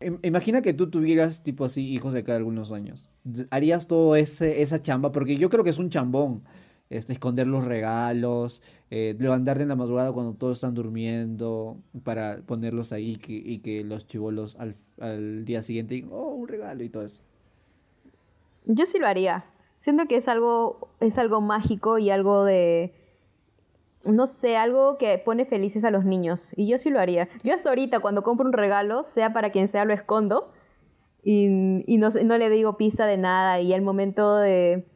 [0.00, 3.08] Im- Imagina que tú tuvieras tipo así hijos de cada algunos años.
[3.50, 5.12] ¿Harías todo ese, esa chamba?
[5.12, 6.42] Porque yo creo que es un chambón.
[6.88, 12.92] Este, esconder los regalos, eh, levantarte en la madrugada cuando todos están durmiendo para ponerlos
[12.92, 16.88] ahí que- y que los chivolos al, al día siguiente digan, oh, un regalo y
[16.88, 17.22] todo eso.
[18.66, 19.46] Yo sí lo haría.
[19.76, 22.92] Siento que es algo, es algo mágico y algo de,
[24.08, 26.52] no sé, algo que pone felices a los niños.
[26.56, 27.28] Y yo sí lo haría.
[27.42, 30.52] Yo hasta ahorita cuando compro un regalo, sea para quien sea, lo escondo
[31.22, 33.60] y, y no, no le digo pista de nada.
[33.60, 34.86] Y el momento de,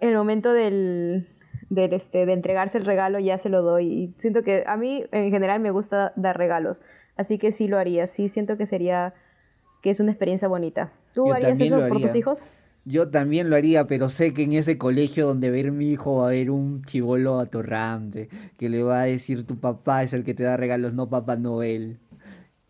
[0.00, 1.28] el momento del,
[1.70, 3.86] del, este, de entregarse el regalo ya se lo doy.
[3.86, 6.82] Y siento que a mí en general me gusta dar regalos.
[7.16, 8.06] Así que sí lo haría.
[8.06, 9.14] Sí siento que sería,
[9.82, 10.92] que es una experiencia bonita.
[11.14, 12.46] ¿Tú Yo harías eso por tus hijos?
[12.88, 16.24] Yo también lo haría, pero sé que en ese colegio donde ver mi hijo va
[16.24, 20.32] a haber un chivolo atorrante que le va a decir tu papá es el que
[20.32, 21.98] te da regalos, no Papá Noel.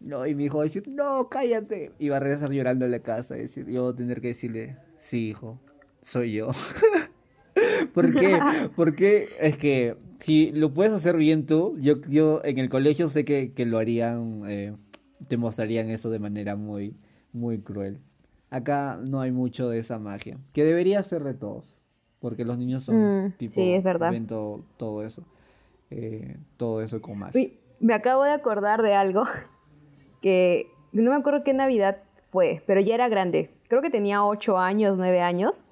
[0.01, 1.93] No, y mi hijo va a decir, no, cállate.
[2.01, 3.37] Y va a regresar llorando a la casa.
[3.37, 5.61] y decir, yo voy a tener que decirle, sí, hijo,
[6.03, 6.51] soy yo.
[7.95, 8.41] ¿Por qué?
[8.77, 13.25] Porque es que si lo puedes hacer bien tú, yo, yo en el colegio sé
[13.25, 14.75] que, que lo harían, eh,
[15.29, 16.97] te mostrarían eso de manera muy,
[17.33, 18.01] muy cruel.
[18.51, 21.83] Acá no hay mucho de esa magia, que debería ser de todos,
[22.19, 24.11] porque los niños son Mm, tipo, sí, es verdad.
[24.11, 25.23] ven todo, todo eso,
[25.91, 27.41] eh, todo eso con magia.
[27.41, 29.25] Uy, me acabo de acordar de algo
[30.23, 31.99] que no me acuerdo qué Navidad
[32.31, 33.55] fue, pero ya era grande.
[33.69, 35.65] Creo que tenía 8 años, 9 años.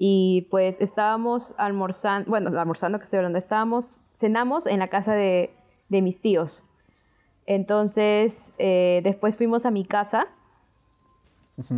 [0.00, 5.50] Y pues estábamos almorzando, bueno, almorzando que estoy hablando, estábamos, cenamos en la casa de,
[5.88, 6.62] de mis tíos.
[7.46, 10.28] Entonces, eh, después fuimos a mi casa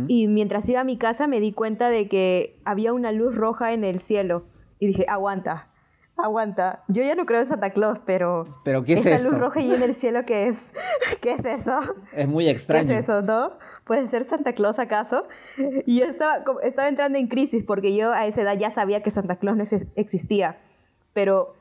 [0.07, 3.73] Y mientras iba a mi casa me di cuenta de que había una luz roja
[3.73, 4.43] en el cielo.
[4.79, 5.69] Y dije, aguanta,
[6.17, 6.83] aguanta.
[6.87, 8.45] Yo ya no creo en Santa Claus, pero...
[8.63, 9.29] Pero, ¿qué es esa esto?
[9.31, 10.73] luz roja ahí en el cielo, ¿qué es?
[11.21, 11.79] ¿Qué es eso?
[12.13, 12.83] Es muy ¿Qué extraño.
[12.83, 13.53] es eso, no?
[13.83, 15.27] ¿Puede ser Santa Claus acaso?
[15.85, 19.09] Y yo estaba, estaba entrando en crisis porque yo a esa edad ya sabía que
[19.09, 20.59] Santa Claus no ex- existía.
[21.13, 21.55] Pero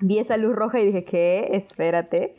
[0.00, 1.48] vi esa luz roja y dije, ¿qué?
[1.52, 2.34] Espérate.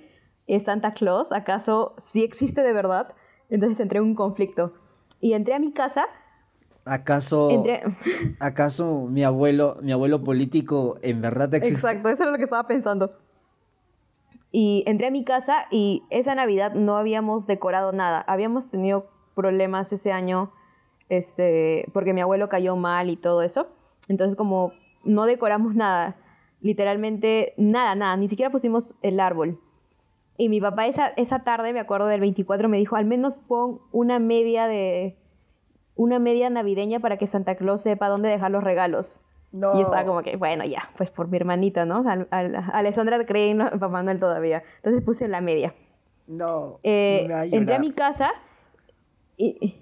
[0.47, 1.31] ¿Es Santa Claus?
[1.31, 3.13] ¿Acaso sí existe de verdad?
[3.49, 4.73] Entonces entré en un conflicto.
[5.23, 6.05] Y entré a mi casa.
[6.83, 7.81] ¿Acaso, Entré...
[8.41, 11.75] acaso mi abuelo, mi abuelo político en verdad existe?
[11.75, 13.13] Exacto, eso era lo que estaba pensando.
[14.51, 18.19] Y entré a mi casa y esa Navidad no habíamos decorado nada.
[18.27, 20.51] Habíamos tenido problemas ese año
[21.07, 23.69] este, porque mi abuelo cayó mal y todo eso.
[24.09, 24.73] Entonces como
[25.05, 26.17] no decoramos nada,
[26.59, 29.57] literalmente nada, nada, ni siquiera pusimos el árbol.
[30.37, 33.81] Y mi papá esa, esa tarde, me acuerdo del 24, me dijo, al menos pon
[33.91, 35.17] una media de...
[35.95, 39.21] Una media navideña para que Santa Claus sepa dónde dejar los regalos.
[39.51, 39.77] No.
[39.77, 42.03] Y estaba como que, bueno, ya, pues por mi hermanita, ¿no?
[42.09, 44.63] Al- al- Alessandra cree en Papá Noel todavía.
[44.77, 45.75] Entonces puse la media.
[46.25, 48.31] No, Eh, no entré a mi casa
[49.37, 49.75] y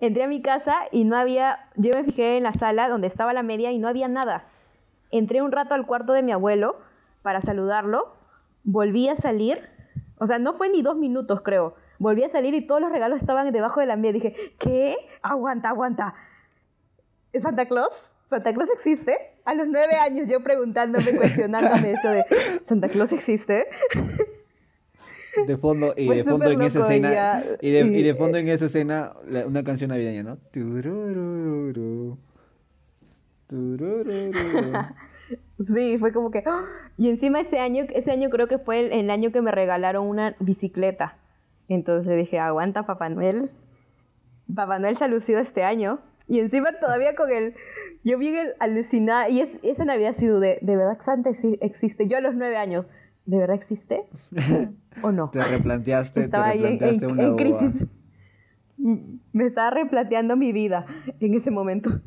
[0.00, 3.32] entré a mi casa y no había, yo me fijé en la sala donde estaba
[3.32, 4.46] la media y no había nada.
[5.10, 6.76] Entré un rato al cuarto de mi abuelo
[7.22, 8.14] para saludarlo,
[8.64, 9.58] volví a salir,
[10.18, 13.20] o sea, no fue ni dos minutos creo, volví a salir y todos los regalos
[13.20, 14.12] estaban debajo de la media.
[14.12, 14.96] Dije, ¿qué?
[15.22, 16.14] Aguanta, aguanta.
[17.32, 18.12] ¿Es Santa Claus?
[18.26, 19.16] ¿Santa Claus existe?
[19.44, 22.24] A los nueve años yo preguntándome, cuestionándome eso de,
[22.62, 23.66] ¿Santa Claus existe?
[25.46, 28.36] De fondo, y de fondo en esa escena, ya- y de, y de y- fondo
[28.38, 30.36] en esa escena, la- una canción navideña, ¿no?
[30.50, 32.18] Tururururu.
[33.48, 34.72] Tururururu.
[35.58, 36.42] Sí, fue como que...
[36.46, 36.64] ¡ah!
[36.96, 40.06] Y encima ese año, ese año creo que fue el, el año que me regalaron
[40.06, 41.18] una bicicleta.
[41.68, 43.50] Entonces dije, aguanta Papá Noel.
[44.54, 46.00] Papá Noel se ha lucido este año.
[46.28, 47.54] Y encima todavía con el...
[48.04, 49.28] Yo bien alucinada.
[49.28, 50.58] Y es, esa Navidad sí dudé.
[50.62, 52.06] ¿De verdad Santa exi- existe?
[52.06, 52.86] Yo a los nueve años.
[53.26, 54.06] ¿De verdad existe?
[55.02, 55.30] ¿O no?
[55.30, 57.36] Te replanteaste, Estaba te ahí en, replanteaste en- una en uva.
[57.36, 57.86] crisis.
[59.32, 60.86] Me estaba replanteando mi vida
[61.20, 62.00] en ese momento.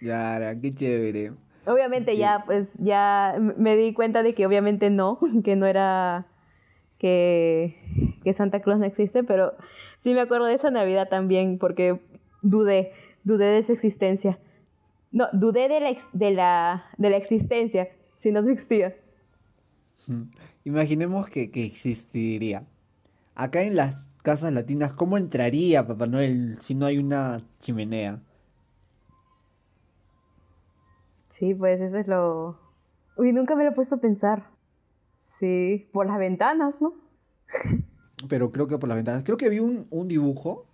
[0.00, 1.32] Yara, qué chévere.
[1.66, 6.26] Obviamente ya, pues ya me di cuenta de que obviamente no, que no era
[6.98, 7.76] que,
[8.22, 9.54] que Santa Claus no existe, pero
[9.98, 12.00] sí me acuerdo de esa Navidad también porque
[12.42, 12.92] dudé,
[13.24, 14.38] dudé de su existencia.
[15.10, 18.96] No, dudé de la, ex- de la, de la existencia, si no existía.
[20.06, 20.22] Mm.
[20.64, 22.64] Imaginemos que, que existiría.
[23.34, 28.20] Acá en las casas latinas, ¿cómo entraría Papá Noel si no hay una chimenea?
[31.32, 32.58] Sí, pues eso es lo...
[33.16, 34.50] Uy, nunca me lo he puesto a pensar.
[35.16, 36.92] Sí, por las ventanas, ¿no?
[38.28, 39.24] Pero creo que por las ventanas.
[39.24, 40.66] Creo que vi un, un dibujo,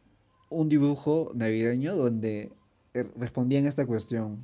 [0.51, 2.51] un dibujo navideño donde
[2.93, 4.43] eh, respondían esta cuestión.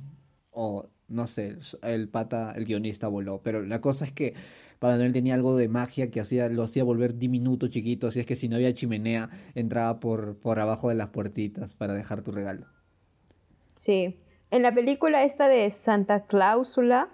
[0.51, 3.41] O no sé, el pata, el guionista voló.
[3.43, 4.35] Pero la cosa es que
[4.79, 8.07] Papá Noel tenía algo de magia que hacía, lo hacía volver diminuto, chiquito.
[8.07, 11.93] Así es que si no había chimenea, entraba por, por abajo de las puertitas para
[11.93, 12.67] dejar tu regalo.
[13.73, 14.21] Sí.
[14.51, 17.09] En la película esta de Santa Cláusula,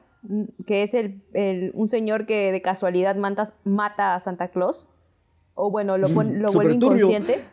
[0.67, 4.89] que es el, el- un señor que de casualidad mata, mata a Santa Claus,
[5.55, 7.43] o bueno, lo, pon- lo vuelve inconsciente.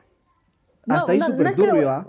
[0.86, 2.08] No, Hasta ahí no, no súper es que lo- ¿ah?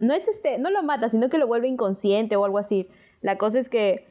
[0.00, 2.88] no es este, no lo mata, sino que lo vuelve inconsciente o algo así.
[3.20, 4.06] La cosa es que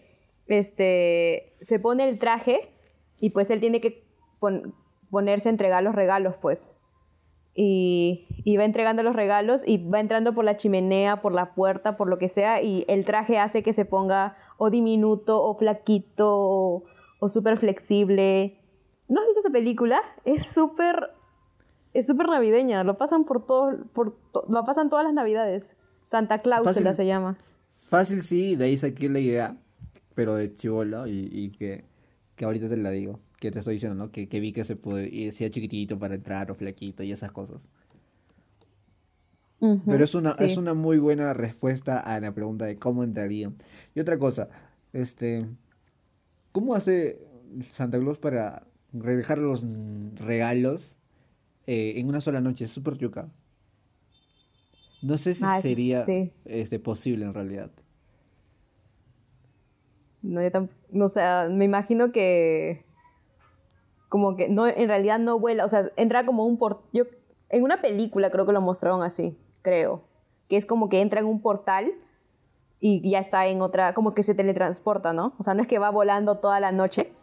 [0.47, 2.73] este se pone el traje
[3.19, 4.05] y pues él tiene que
[4.39, 4.73] pon-
[5.09, 6.75] ponerse a entregar los regalos, pues.
[7.53, 11.97] Y, y va entregando los regalos y va entrando por la chimenea, por la puerta,
[11.97, 16.29] por lo que sea, y el traje hace que se ponga o diminuto o flaquito
[16.33, 16.83] o,
[17.19, 18.57] o súper flexible.
[19.09, 19.99] ¿No has visto esa película?
[20.23, 21.09] Es súper
[21.93, 25.75] es súper navideña, lo pasan por todo, por to- lo pasan todas las navidades.
[26.03, 26.93] Santa Cláusula Fácil.
[26.95, 27.37] se llama.
[27.75, 29.57] Fácil sí, de ahí saqué la idea,
[30.15, 31.83] pero de chivolo y, y que,
[32.37, 34.11] que ahorita te la digo, que te estoy diciendo, ¿no?
[34.11, 37.67] Que, que vi que se puede, sea chiquitito para entrar o flaquito y esas cosas.
[39.59, 40.43] Pero es una, sí.
[40.45, 43.51] es una muy buena respuesta a la pregunta de cómo entraría.
[43.95, 44.47] Y otra cosa,
[44.93, 45.45] este,
[46.51, 47.19] ¿cómo hace
[47.73, 49.63] Santa Claus para dejar los
[50.15, 50.97] regalos
[51.65, 52.65] eh, en una sola noche?
[52.65, 53.29] Es súper yuca.
[55.01, 56.31] No sé si Ah, sería sí.
[56.45, 57.71] este, posible en realidad.
[60.21, 62.83] No, yo tam- no, o sea, me imagino que
[64.11, 67.05] como que no, en realidad no vuela, o sea, entra como un por yo
[67.47, 70.03] en una película creo que lo mostraron así, creo,
[70.49, 71.93] que es como que entra en un portal
[72.81, 75.33] y ya está en otra, como que se teletransporta, ¿no?
[75.39, 77.13] O sea, no es que va volando toda la noche,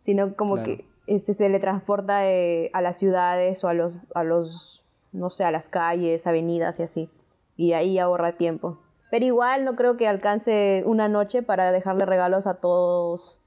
[0.00, 0.66] sino como Claro.
[0.66, 5.44] que este, se teletransporta eh, a las ciudades o a los, a los, no sé,
[5.44, 7.10] a las calles, avenidas y así,
[7.56, 8.80] y ahí ahorra tiempo.
[9.12, 13.40] Pero igual no creo que alcance una noche para dejarle regalos a todos,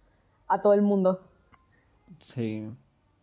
[0.47, 1.19] a todo el mundo.
[2.21, 2.69] Sí.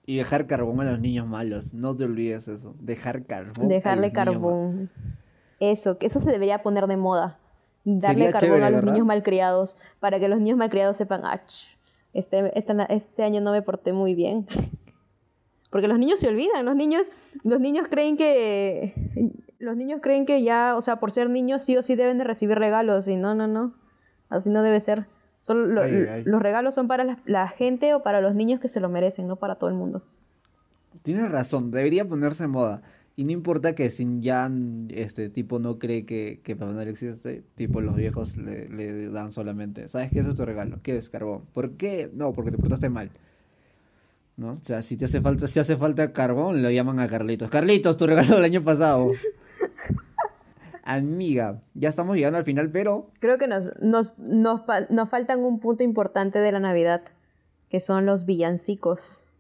[0.07, 1.75] Y dejar carbón a los niños malos.
[1.75, 2.75] No te olvides eso.
[2.81, 3.65] Dejar carbón.
[3.67, 4.91] a Dejarle carbón.
[5.61, 7.39] Eso, que eso se debería poner de moda.
[7.85, 8.93] Darle Sería carbón chévere, a los ¿verdad?
[8.93, 11.43] niños malcriados para que los niños malcriados sepan, ah,
[12.13, 14.47] este, esta na- este año no me porté muy bien.
[15.71, 17.11] Porque los niños se olvidan, los niños,
[17.45, 18.95] los niños creen que
[19.59, 22.25] los niños creen que ya, o sea, por ser niños sí o sí deben de
[22.25, 23.75] recibir regalos y no, no, no.
[24.31, 25.07] Así no debe ser.
[25.41, 26.23] Solo lo- Ay, ay.
[26.25, 29.27] los regalos son para la, la gente o para los niños que se lo merecen,
[29.29, 30.03] no para todo el mundo.
[31.03, 32.83] Tienes razón, debería ponerse en moda.
[33.15, 34.49] Y no importa que si ya
[34.91, 39.33] este tipo no cree que, que Papá Noel existe, tipo los viejos le, le dan
[39.33, 40.21] solamente, ¿sabes qué?
[40.21, 41.43] Es tu regalo, ¿qué es carbón?
[41.53, 42.11] ¿Por qué?
[42.15, 43.11] No, porque te portaste mal.
[44.37, 44.53] ¿No?
[44.53, 47.51] O sea, si te hace falta, si hace falta carbón, lo llaman a Carlitos.
[47.51, 49.11] Carlitos, tu regalo del año pasado.
[50.91, 55.61] Amiga, ya estamos llegando al final, pero Creo que nos, nos, nos, nos faltan un
[55.61, 57.03] punto importante de la Navidad,
[57.69, 59.31] que son los villancicos.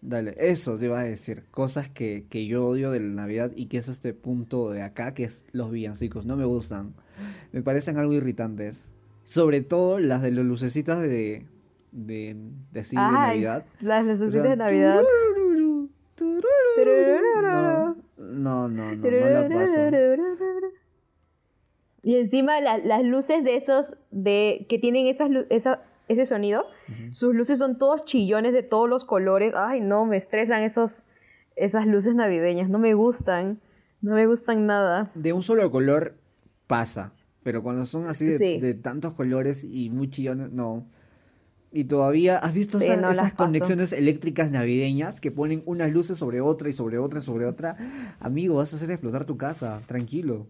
[0.00, 1.44] Dale, eso te iba a decir.
[1.52, 5.14] Cosas que, que yo odio de la Navidad y que es este punto de acá,
[5.14, 6.26] que es los villancicos.
[6.26, 6.94] No me gustan.
[7.52, 8.88] Me parecen algo irritantes.
[9.22, 11.46] Sobre todo las de las lucecitas de.
[11.92, 12.36] de.
[12.72, 13.64] de, así, de Ay, Navidad.
[13.80, 15.00] las O lucecitas sea, de Navidad.
[15.34, 17.96] turururu, turururu.
[18.18, 19.72] No, no, no, no, no la paso.
[22.08, 26.64] Y encima la- las luces de esos, de que tienen esas, esa- ese sonido,
[27.10, 29.52] sus luces son todos chillones de todos los colores.
[29.54, 31.04] Ay, no, me estresan esos,
[31.54, 33.60] esas luces navideñas, no me gustan,
[34.00, 35.10] no me gustan nada.
[35.14, 36.14] De un solo color
[36.66, 37.12] pasa.
[37.42, 38.58] Pero cuando son así de, Sí.
[38.58, 40.86] de tantos colores y muy chillones, no.
[41.72, 46.16] Y todavía, ¿has visto Sí, esas, no esas conexiones eléctricas navideñas que ponen unas luces
[46.16, 47.76] sobre otra y sobre otra y sobre otra?
[48.18, 50.46] Amigo, vas a hacer explotar tu casa, tranquilo.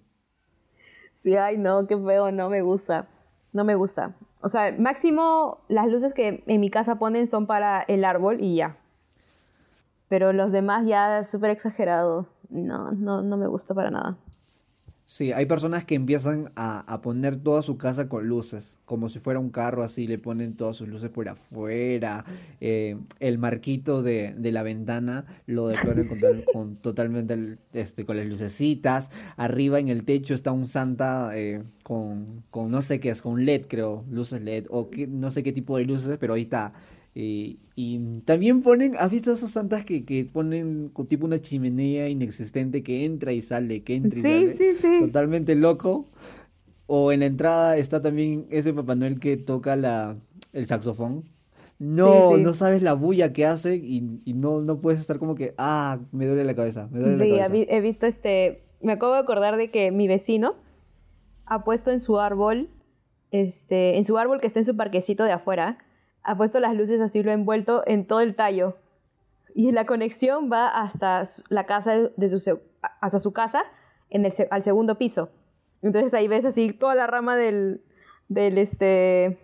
[1.19, 3.09] Sí, ay, no, qué feo, no me gusta.
[3.53, 4.15] No me gusta.
[4.41, 8.55] O sea, máximo las luces que en mi casa ponen son para el árbol y
[8.55, 8.77] ya.
[10.07, 12.29] Pero los demás ya súper exagerado.
[12.51, 14.17] No, no, no me gusta para nada.
[15.11, 19.19] Sí, hay personas que empiezan a, a poner toda su casa con luces, como si
[19.19, 22.27] fuera un carro así, le ponen todas sus luces por afuera,
[22.61, 26.19] eh, el marquito de, de la ventana lo decoran con,
[26.53, 31.63] con totalmente el- este, con las lucecitas, arriba en el techo está un Santa eh,
[31.83, 35.43] con, con no sé qué es, con LED creo, luces LED, o qué- no sé
[35.43, 36.75] qué tipo de luces, pero ahí está.
[37.21, 42.09] Y, y también ponen, ¿has visto esos santas que, que ponen con tipo una chimenea
[42.09, 44.55] inexistente que entra y sale, que entra y Sí, sale?
[44.57, 45.01] sí, sí.
[45.01, 46.07] Totalmente loco.
[46.87, 50.17] O en la entrada está también ese Papá Noel que toca la,
[50.53, 51.25] el saxofón.
[51.81, 52.43] No, Sí, sí.
[52.45, 55.99] no sabes la bulla que hace y, y no, no puedes estar como que, ah,
[56.13, 57.47] me duele la cabeza, me duele la Sí, cabeza.
[57.47, 58.63] he, vi- he visto este.
[58.81, 60.55] Me acabo de acordar de que mi vecino
[61.47, 62.71] ha puesto en su árbol,
[63.33, 65.79] este, en su árbol que está en su parquecito de afuera,
[66.23, 68.77] ha puesto las luces así, lo ha envuelto en todo el tallo.
[69.55, 72.61] Y la conexión va hasta la casa de su,
[73.01, 73.63] hasta su casa
[74.11, 75.31] en el, al segundo piso.
[75.83, 77.83] Entonces ahí ves así toda la rama del,
[78.29, 79.39] del este,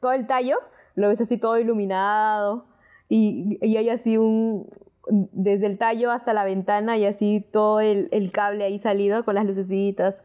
[0.00, 0.58] todo el tallo,
[0.94, 2.66] lo ves así todo iluminado
[3.08, 4.68] y, y hay así un,
[5.08, 9.36] desde el tallo hasta la ventana y así todo el, el cable ahí salido con
[9.36, 10.24] las lucecitas.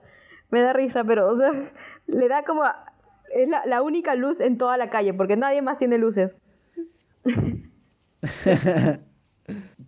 [0.50, 1.52] Me da risa, pero o sea,
[2.08, 2.64] le da como...
[3.34, 6.36] es la, la única luz en toda la calle, porque nadie más tiene luces.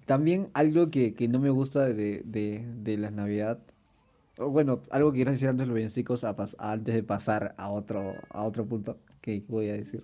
[0.06, 3.60] También algo que, que no me gusta de, de, de la Navidad,
[4.40, 7.56] o bueno, algo que quiero decir antes de los villancicos, a pas- antes de pasar
[7.58, 10.04] a otro, a otro punto que voy a decir.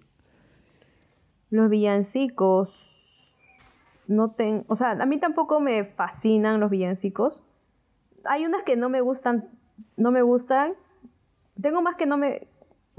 [1.49, 3.41] Los villancicos.
[4.07, 7.43] No ten, o sea, a mí tampoco me fascinan los villancicos.
[8.25, 9.49] Hay unas que no me gustan,
[9.97, 10.73] no me gustan.
[11.61, 12.47] Tengo más que no me,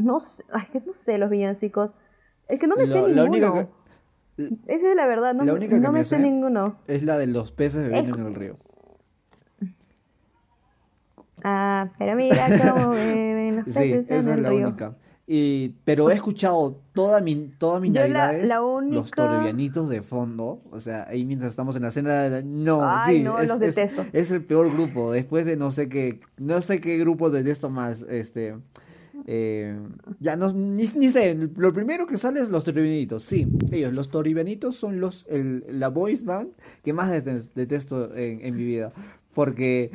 [0.01, 1.93] no sé, ay, que no sé los villancicos.
[2.49, 3.53] Es que no me sé la ninguno.
[3.53, 3.69] única
[4.37, 6.23] que- Esa es la verdad, no, la me- única que no me me sé sé
[6.23, 6.79] ninguno.
[6.87, 8.57] es la de los peces bebiendo en el río.
[11.43, 14.67] Ah, pero mira cómo beben los Sí, peces esa en es el la río.
[14.69, 14.97] única.
[15.33, 20.03] Y, pero he escuchado toda mi, toda mi la- navidades la los única- torbianitos de
[20.03, 20.61] fondo.
[20.73, 23.75] O sea, ahí mientras estamos en la cena, no, Ay, sí, no, es, los es-
[23.77, 24.05] detesto.
[24.13, 25.13] es el peor grupo.
[25.13, 28.03] Después de no sé qué, no sé qué grupo detesto más.
[28.09, 28.57] Este,
[29.27, 29.79] eh,
[30.19, 31.35] ya no, ni, ni sé.
[31.57, 33.23] Lo primero que sale es los torbianitos.
[33.25, 36.51] Sí, ellos, los torbianitos son los, el, la voice band
[36.83, 38.93] que más detes- detesto en, en mi vida.
[39.33, 39.93] Porque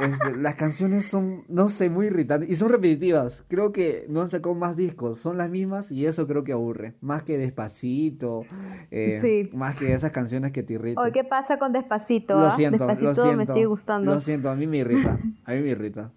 [0.00, 3.42] este, las canciones son, no sé, muy irritantes y son repetitivas.
[3.48, 6.94] Creo que no han sacado más discos, son las mismas y eso creo que aburre.
[7.00, 8.44] Más que Despacito,
[8.92, 9.50] eh, Sí.
[9.56, 11.02] más que esas canciones que te irritan.
[11.02, 12.34] Oye, ¿qué pasa con Despacito?
[12.34, 12.56] Lo ah?
[12.56, 14.14] siento, lo Despacito me siento, sigue gustando.
[14.14, 16.12] Lo siento, a mí me irrita, a mí me irrita.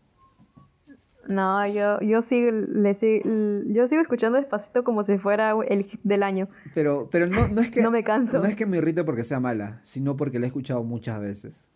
[1.29, 6.01] No, yo, yo, sigo, le sig- yo sigo escuchando Despacito como si fuera el hit
[6.03, 6.47] del año.
[6.73, 8.39] Pero, pero no, no es que No me canso.
[8.39, 11.69] no es que me irrite porque sea mala, sino porque la he escuchado muchas veces.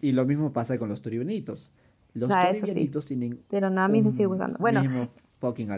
[0.00, 1.70] Y lo mismo pasa con los toribenitos.
[2.14, 2.72] Los Ah, eso sí.
[2.72, 4.58] toribenitos tienen Pero no, a mí me sigue gustando.
[4.58, 4.80] Bueno,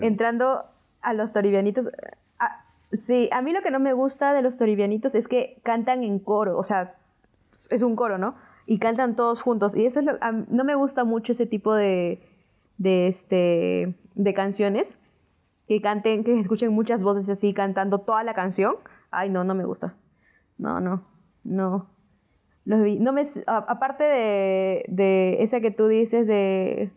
[0.02, 0.64] entrando
[1.00, 1.88] a los toribianitos.
[2.38, 6.04] ah, sí, a mí lo que no me gusta de los toribianitos es que cantan
[6.04, 6.56] en coro.
[6.56, 6.94] O sea,
[7.70, 8.36] es un coro, ¿no?
[8.66, 9.76] Y cantan todos juntos.
[9.76, 10.12] Y eso es lo.
[10.20, 12.22] a no me gusta mucho ese tipo de.
[12.78, 13.94] De este.
[14.14, 14.98] de canciones.
[15.66, 18.76] Que canten, que escuchen muchas voces así cantando toda la canción.
[19.10, 19.96] Ay, no, no me gusta.
[20.56, 21.06] No, no,
[21.44, 21.90] no.
[22.64, 26.90] Los vi- no me, a- aparte de, de esa que tú dices de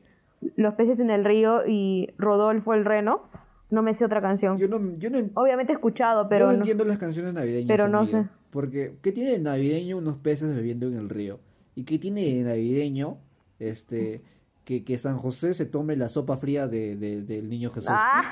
[0.55, 3.23] los peces en el río y Rodolfo el reno,
[3.69, 4.57] no me sé otra canción.
[4.57, 6.57] Yo no, yo no, Obviamente he escuchado, yo pero no no.
[6.59, 7.67] entiendo las canciones navideñas.
[7.67, 8.29] pero no amiga, sé.
[8.51, 11.39] Porque, ¿qué tiene de navideño unos peces bebiendo en el río?
[11.75, 13.17] ¿Y qué tiene de navideño
[13.59, 14.21] este,
[14.66, 17.89] que, que San José se tome la sopa fría de, de- del niño Jesús?
[17.91, 18.24] Ah.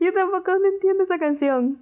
[0.00, 1.78] Yo tampoco no entiendo esa canción.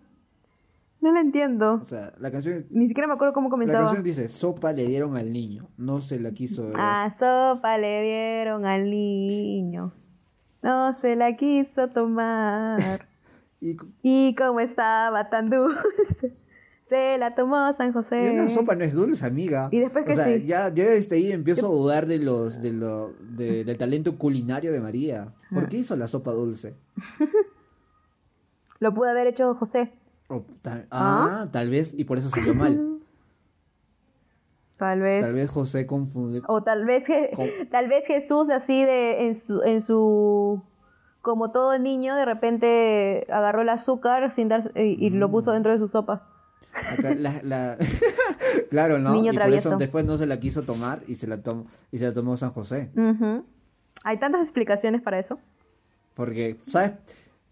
[1.00, 1.80] No la entiendo.
[1.82, 3.84] O sea, la canción, Ni siquiera me acuerdo cómo la comenzaba.
[3.86, 6.76] canción dice, sopa le dieron al niño, no se la quiso beber.
[6.78, 9.94] Ah, sopa le dieron al niño.
[10.62, 13.06] No se la quiso tomar.
[13.62, 16.34] Y, Y como estaba tan dulce,
[16.90, 18.30] se la tomó San y José.
[18.32, 19.68] una sopa no es dulce, amiga.
[19.72, 20.44] Y después que o sea, sí.
[20.44, 24.72] ya, ya desde ahí empiezo a dudar de los, de lo, de- del talento culinario
[24.72, 25.32] de María.
[25.54, 26.74] ¿Por qué hizo la sopa dulce?
[28.78, 29.92] Lo pudo haber hecho José.
[30.62, 32.98] Ta- ah, tal vez, y por eso salió mal.
[34.78, 35.22] Tal vez.
[35.26, 36.42] Tal vez José confundió.
[36.48, 37.04] O tal vez,
[37.36, 40.62] Con- tal vez Jesús así de en su, en su
[41.20, 45.32] como todo niño de repente agarró el azúcar sin dar y, y lo Mm.
[45.32, 46.26] puso dentro de su sopa.
[46.72, 47.78] Acá la, la-
[48.70, 49.12] claro, ¿no?
[49.12, 49.76] Niño y por eso travieso.
[49.78, 52.52] después no se la quiso tomar y se la tomó, y se la tomó San
[52.52, 52.90] José.
[54.04, 55.38] Hay tantas explicaciones para eso.
[56.14, 56.92] Porque, ¿sabes?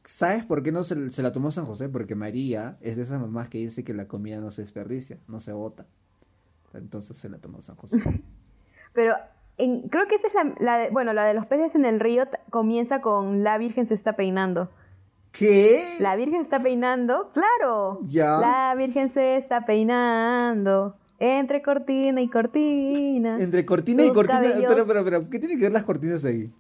[0.05, 1.89] ¿Sabes por qué no se, se la tomó San José?
[1.89, 5.39] Porque María es de esas mamás que dice que la comida no se desperdicia, no
[5.41, 5.87] se bota.
[6.75, 7.99] Entonces se la tomó San José.
[8.95, 9.15] Pero
[9.59, 12.01] en- creo que esa es la, la de, bueno, la de los peces en el
[12.01, 14.71] río comienza con la Virgen se está peinando.
[15.33, 15.85] ¿Qué?
[16.01, 18.01] La Virgen se está peinando, claro.
[18.03, 18.39] Ya.
[18.39, 23.39] La Virgen se está peinando entre cortina y cortina.
[23.41, 24.41] Entre cortina y cortina.
[24.41, 26.51] cabellos- Pero, pero, pero, ¿qué tiene que ver las cortinas ahí?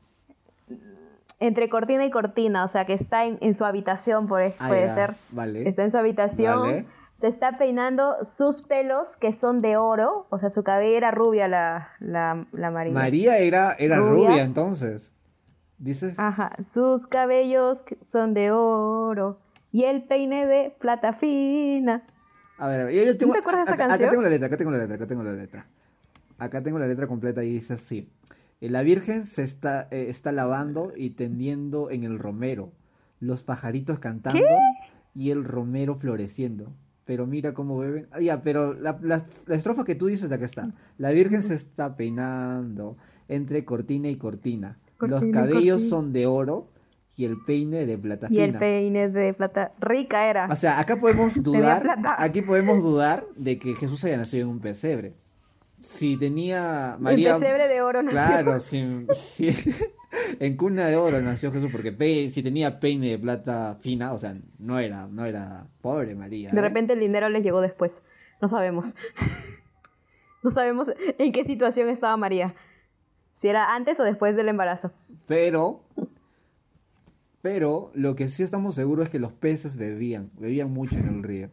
[1.40, 4.86] Entre cortina y cortina, o sea, que está en, en su habitación, puede, Ah, puede
[4.88, 4.94] ya.
[4.94, 5.16] ser.
[5.30, 5.68] Vale.
[5.68, 6.60] Está en su habitación.
[6.62, 6.86] Vale.
[7.16, 10.26] Se está peinando sus pelos, que son de oro.
[10.30, 12.92] O sea, su cabello era rubia, la, la, la María.
[12.92, 14.30] María era, era Rubia.
[14.30, 15.12] rubia entonces.
[15.78, 16.14] Dices.
[16.18, 19.38] Ajá, sus cabellos son de oro
[19.70, 22.04] y el peine de plata fina.
[22.58, 24.10] A ver, a ver, yo, yo tengo, te acuerdas de esa acá, acá canción?
[24.10, 25.66] tengo la letra, acá tengo la letra, acá tengo la letra.
[26.38, 28.08] Acá tengo la letra completa y dice así.
[28.60, 32.72] Eh, La Virgen se está, eh, está lavando y tendiendo en el romero.
[33.20, 34.40] Los pajaritos cantando
[35.14, 36.72] y el romero floreciendo.
[37.04, 38.06] Pero mira cómo beben.
[38.10, 40.72] Ah, ya, pero la, la- la estrofa que tú dices de acá está.
[40.98, 42.96] La Virgen se está peinando
[43.28, 44.78] entre cortina y cortina.
[45.00, 46.68] Los cabellos son de oro
[47.16, 48.58] y el peine de plata Y el fina.
[48.58, 50.46] peine de plata rica era.
[50.50, 51.86] O sea, acá podemos dudar,
[52.18, 55.14] aquí podemos dudar de que Jesús haya nacido en un pesebre.
[55.80, 58.18] Si tenía María, el pesebre de oro nació.
[58.18, 59.50] claro, si, si-
[60.40, 64.18] en cuna de oro nació Jesús porque pe- si tenía peine de plata fina, o
[64.18, 66.50] sea, no era, no era pobre María.
[66.50, 66.62] De ¿eh?
[66.62, 68.02] repente el dinero les llegó después.
[68.40, 68.96] No sabemos.
[70.40, 72.54] No sabemos en qué situación estaba María.
[73.38, 74.90] Si era antes o después del embarazo.
[75.28, 75.80] Pero,
[77.40, 81.22] pero lo que sí estamos seguros es que los peces bebían, bebían mucho en el
[81.22, 81.48] río.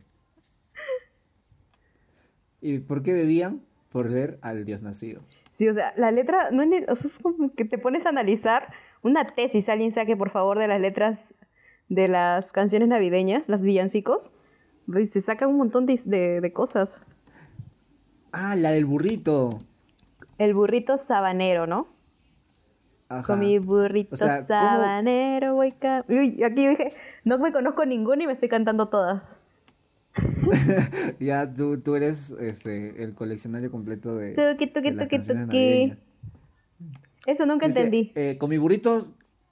[2.60, 3.62] ¿Y por qué bebían?
[3.92, 5.22] Por ver al Dios nacido.
[5.52, 8.74] Sí, o sea, la letra, no es, como que te pones a analizar
[9.04, 11.36] una tesis, alguien saque por favor de las letras
[11.88, 14.32] de las canciones navideñas, las villancicos,
[14.88, 17.04] y se saca un montón de, de- de cosas.
[18.32, 19.50] Ah, la del burrito.
[20.38, 21.88] El burrito sabanero, ¿no?
[23.08, 23.28] Ajá.
[23.28, 25.74] Con mi burrito O sea, ¿cómo- sabanero voy
[26.10, 29.40] Uy, aquí dije, no me conozco ninguna y me estoy cantando todas.
[31.20, 35.94] Ya tú, tú eres este, el coleccionario completo de, Tuki, tuki, de las tuki, tuki.
[37.26, 38.12] Eso nunca Dice, entendí.
[38.16, 39.08] eh, con mi burrito,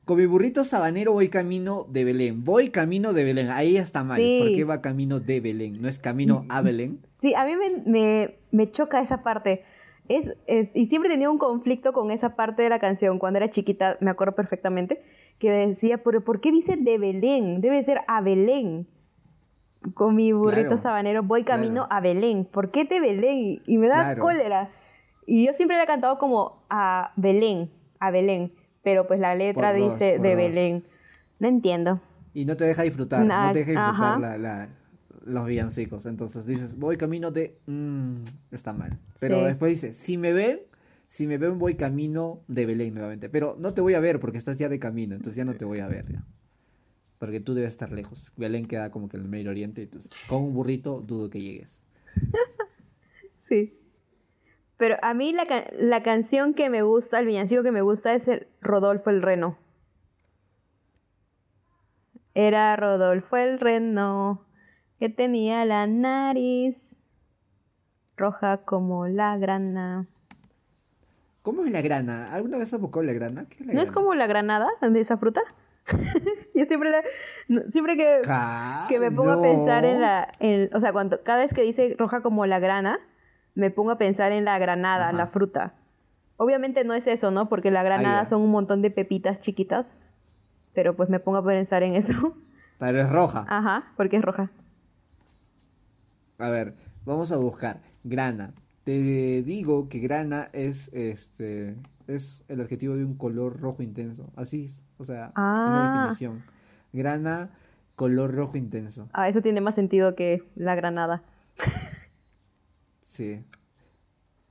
[0.05, 2.43] con mi burrito sabanero voy camino de Belén.
[2.43, 3.49] Voy camino de Belén.
[3.49, 4.17] Ahí está mal.
[4.17, 4.39] Sí.
[4.41, 5.81] ¿Por qué va camino de Belén?
[5.81, 6.99] No es camino a Belén.
[7.09, 9.63] Sí, a mí me, me, me choca esa parte.
[10.09, 13.19] Es, es- y siempre tenía un conflicto con esa parte de la canción.
[13.19, 15.01] Cuando era chiquita, me acuerdo perfectamente,
[15.39, 17.61] que decía, ¿pero por qué dice de Belén?
[17.61, 18.87] Debe ser a Belén.
[19.95, 21.87] Con mi burrito Claro, sabanero voy camino claro.
[21.89, 22.45] a Belén.
[22.45, 23.37] ¿Por qué de Belén?
[23.37, 24.21] Y, y me da Claro.
[24.21, 24.69] cólera.
[25.25, 28.53] Y yo siempre le he cantado como a Belén, a Belén.
[28.81, 30.37] Pero pues la letra Por dos, dice por de dos.
[30.37, 30.85] Belén.
[31.39, 32.01] No entiendo.
[32.33, 33.25] Y no te deja disfrutar.
[33.25, 34.69] Nah, no te deja disfrutar la- la-
[35.25, 36.05] los villancicos.
[36.05, 37.57] Entonces dices, voy camino de.
[37.65, 38.97] mm, está mal.
[39.19, 39.45] Pero Sí.
[39.45, 40.59] después dice, si me ven.
[41.07, 43.29] Si me ven, voy camino de Belén nuevamente.
[43.29, 45.13] Pero no te voy a ver porque estás ya de camino.
[45.15, 46.11] Entonces ya no te voy a ver.
[46.11, 46.23] ya.
[47.19, 48.33] Porque tú debes estar lejos.
[48.35, 49.83] Belén queda como que en el Medio Oriente.
[49.83, 51.81] Entonces, con un burrito dudo que llegues.
[53.35, 53.77] Sí.
[54.77, 58.15] Pero a mí la, ca- la canción que me gusta, el villancico que me gusta
[58.15, 59.57] es el Rodolfo el Reno.
[62.33, 64.45] Era Rodolfo el Reno
[65.03, 67.01] que tenía la nariz
[68.15, 70.07] roja como la grana.
[71.41, 72.33] ¿Cómo es la grana?
[72.33, 73.45] ¿Alguna vez has buscado la grana?
[73.49, 75.41] ¿Qué es la ¿No es como la granada de esa fruta?
[76.55, 77.03] Yo siempre, la-
[77.49, 78.21] no, siempre que,
[78.97, 80.31] me pongo a pensar en la...
[80.39, 82.97] en- o sea, cuando, cada vez que dice roja como la grana,
[83.55, 85.17] me pongo a pensar en la granada, Ajá.
[85.17, 85.73] la fruta.
[86.37, 87.49] Obviamente no es eso, ¿no?
[87.49, 89.97] Porque la granada son un montón de pepitas chiquitas.
[90.73, 92.37] Pero pues me pongo a pensar en eso.
[92.79, 93.45] Pero es roja.
[93.49, 94.49] Ajá, porque es roja.
[96.43, 96.75] A ver,
[97.05, 97.81] vamos a buscar.
[98.03, 98.53] Grana.
[98.83, 101.77] Te digo que grana es este
[102.07, 104.29] es el adjetivo de un color rojo intenso.
[104.35, 104.83] Así es.
[104.97, 105.67] O sea, Ah.
[105.69, 106.43] una definición.
[106.91, 107.51] Grana,
[107.95, 109.07] color rojo intenso.
[109.13, 111.23] Ah, eso tiene más sentido que la granada.
[113.03, 113.45] Sí.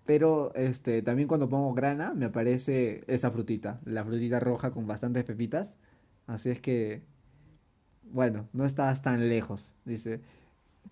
[0.06, 5.24] Pero este también cuando pongo grana me aparece esa frutita, la frutita roja con bastantes
[5.24, 5.76] pepitas.
[6.26, 7.02] Así es que
[8.04, 10.22] bueno, no estás tan lejos, dice.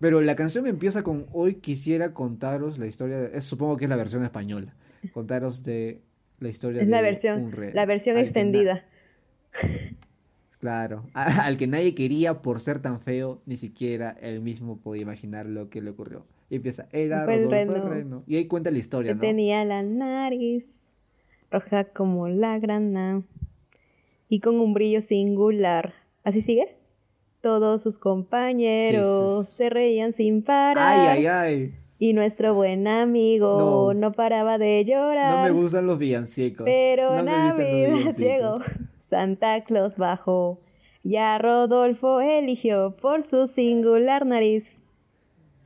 [0.01, 3.37] Pero la canción empieza con Hoy quisiera contaros la historia de...
[3.37, 4.73] es- supongo que es la versión española.
[5.13, 6.01] Contaros de
[6.39, 8.83] la historia Es la de versión, un rey la versión extendida.
[10.59, 15.01] Claro, a- al que nadie quería por ser tan feo, ni siquiera él mismo podía
[15.03, 16.25] imaginar lo que le ocurrió.
[16.49, 17.89] Y empieza, era el Rodolfo el reno.
[17.89, 18.23] reno.
[18.27, 19.21] Y ahí cuenta la historia, Que ¿no?
[19.21, 20.75] tenía la nariz
[21.49, 23.23] roja como la grana
[24.29, 25.93] y con un brillo singular.
[26.23, 26.75] ¿Así sigue?
[27.41, 30.77] Todos sus compañeros se reían sin parar.
[31.09, 31.75] Ay, ay, ay.
[31.97, 33.99] Y nuestro buen amigo No.
[33.99, 35.51] no, paraba de No llorar.
[35.51, 36.65] me gustan los villancicos.
[36.65, 38.59] Pero No Navidad llegó,
[38.97, 40.59] Santa Claus bajó.
[41.03, 44.79] Ya Rodolfo eligió por su singular nariz.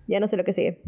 [0.07, 0.81] Ya no sé lo que sigue.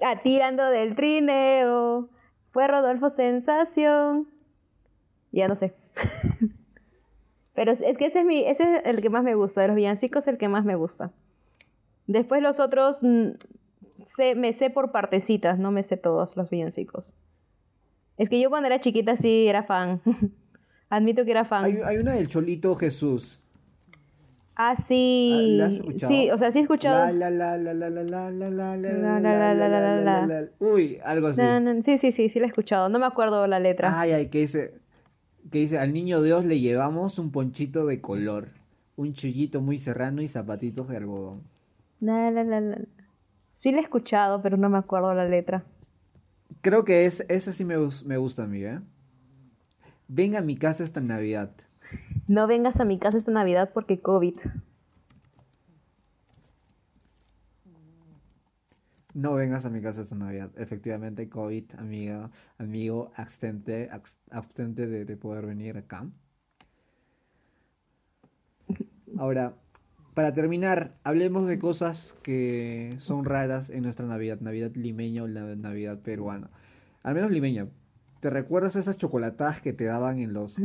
[0.00, 2.08] Ah, tirando del trineo.
[2.52, 4.28] Fue Rodolfo sensación.
[5.32, 5.74] Ya no sé.
[7.60, 9.60] Pero es que ese es, mi, ese es el que más me gusta.
[9.60, 11.12] De los villancicos, el que más me gusta.
[12.06, 13.32] Después los otros, mm,
[13.90, 17.12] sé- me sé por partecitas, no me sé todos los villancicos.
[18.16, 20.00] Es que yo cuando era chiquita sí era fan.
[20.88, 21.62] Admito que era fan.
[21.66, 23.40] Hay, hay una del Cholito Jesús.
[24.56, 25.56] Ah, sí.
[25.58, 26.10] ¿La has escuchado?
[26.14, 27.12] Sí, o sea, sí he escuchado.
[27.12, 30.48] La la la la la la la la la La, la la, la.
[30.60, 31.42] Uy, algo así.
[31.82, 32.88] Sí, sí, sí, sí la he escuchado.
[32.88, 34.00] No me acuerdo la letra.
[34.00, 34.80] Ay, ay, que dice,
[35.50, 38.48] que dice, al niño Dios le llevamos un ponchito de color,
[38.96, 41.42] un chullito muy serrano y zapatitos de algodón.
[42.00, 42.78] La, la, la, la.
[43.52, 45.64] Sí la he escuchado, pero no me acuerdo la letra.
[46.62, 48.80] Creo que es, ese sí me, me gusta a mí, ¿eh?
[50.08, 51.50] Ven a mi casa esta Navidad.
[52.28, 54.36] No vengas a mi casa esta Navidad porque COVID.
[59.14, 60.50] No vengas a mi casa esta Navidad.
[60.56, 66.06] Efectivamente, COVID, amiga, amigo, abstente, abs- abstente de, de poder venir acá.
[69.18, 69.56] Ahora,
[70.14, 75.56] para terminar, hablemos de cosas que son raras en nuestra Navidad, Navidad limeña o la
[75.56, 76.50] Navidad peruana.
[77.02, 77.68] Al menos limeña.
[78.20, 80.56] ¿Te recuerdas esas chocolatadas que te daban en los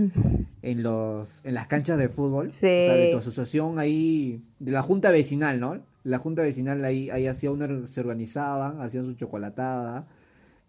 [0.62, 2.52] en los en las canchas de fútbol?
[2.52, 2.66] Sí.
[2.66, 5.82] O sea, de tu asociación ahí, de la junta vecinal, ¿no?
[6.06, 10.08] La junta vecinal ahí, ahí hacía una, se organizaban, hacían su chocolatada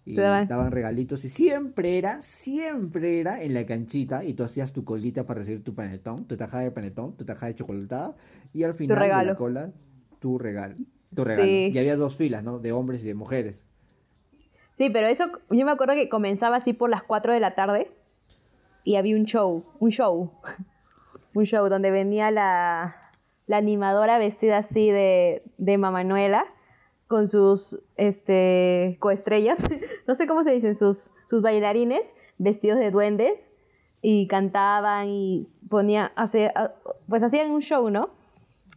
[0.05, 4.85] y daban- regalitos y siempre era, siempre era en la canchita y tú hacías tu
[4.85, 8.17] colita para recibir tu panetón, tu tajada de panetón, tu tajada de chocolatada
[8.55, 9.73] y al final de la cola
[10.21, 10.77] tu regalo,
[11.15, 11.45] tu regalo.
[11.47, 11.71] Sí.
[11.75, 12.59] Y había dos filas, ¿no?
[12.59, 13.67] De hombres y de mujeres.
[14.73, 17.93] Sí, pero eso, yo me acuerdo que comenzaba así por las 4 de la tarde
[18.85, 20.33] y había un show, un show,
[21.35, 23.06] un show donde venía la,
[23.47, 26.45] la animadora vestida así de, de Mamanuela
[27.07, 29.65] con sus este, coestrellas,
[30.09, 33.51] no sé cómo se dicen, sus, sus bailarines vestidos de duendes
[34.03, 36.53] y cantaban y ponía, hace,
[37.09, 38.11] pues hacían un show, ¿no?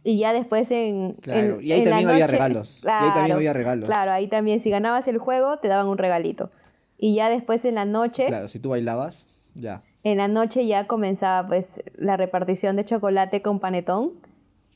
[0.02, 1.14] Y ya después en...
[1.14, 3.86] Claro, en- y ahí en también había noche- regalos, y ahí también Claro, había regalos.
[3.88, 6.50] Claro, ahí también, si ganabas el juego, te daban un regalito.
[6.96, 9.82] Y ya después en la noche, Claro, si tú bailabas, ya.
[10.04, 14.12] en la noche ya comenzaba pues la repartición de chocolate con panetón.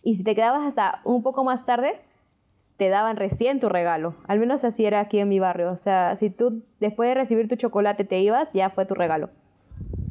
[0.04, 1.94] Y si te quedabas hasta un poco más tarde,
[2.76, 4.14] te daban recién tu regalo.
[4.28, 5.72] Al menos así era aquí en mi barrio.
[5.72, 9.30] O sea, si tú después de recibir tu chocolate te ibas, ya fue tu regalo.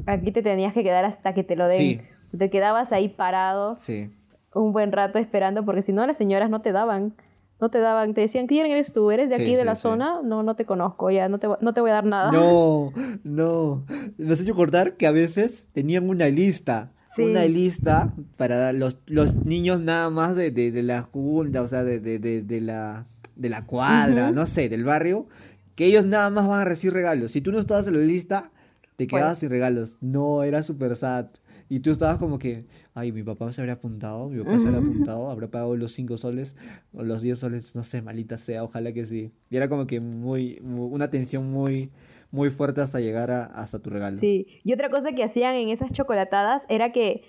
[0.07, 1.77] Aquí te tenías que quedar hasta que te lo den.
[1.77, 2.01] Sí.
[2.37, 4.11] Te quedabas ahí parado Sí.
[4.55, 7.13] un buen rato esperando, porque si no las señoras no te daban.
[7.61, 9.11] No te daban, te decían, ¿quién eres tú?
[9.11, 9.83] ¿Eres de Sí, aquí de sí, la sí.
[9.83, 10.19] zona?
[10.23, 12.31] No, no te conozco, ya no te, no te voy a dar nada.
[12.31, 12.91] No,
[13.23, 13.85] no.
[14.17, 16.91] Me has hecho acordar que a veces tenían una lista.
[17.15, 17.23] Sí.
[17.23, 21.83] Una lista para los, los niños nada más de, de, de la junta, o sea,
[21.83, 23.05] de, de, de, de la,
[23.35, 25.27] de la cuadra, no sé, del barrio,
[25.75, 27.31] que ellos nada más van a recibir regalos.
[27.31, 28.51] Si tú no estabas en la lista,
[28.95, 29.19] te Fue.
[29.19, 29.97] quedabas sin regalos.
[30.01, 31.27] No, era súper sad.
[31.69, 34.79] Y tú estabas como que, ay, mi papá se habrá apuntado, mi papá se habrá
[34.79, 36.55] apuntado, habrá pagado los 5 soles
[36.93, 39.31] o los 10 soles, no sé, malita sea, ojalá que sí.
[39.49, 41.89] Y era como que muy, mu- una tensión muy,
[42.33, 44.15] muy fuerte hasta llegar a, hasta tu regalo.
[44.15, 47.23] Sí, y otra cosa que hacían en esas chocolatadas era que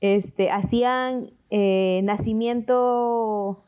[0.00, 3.64] este, hacían eh, nacimiento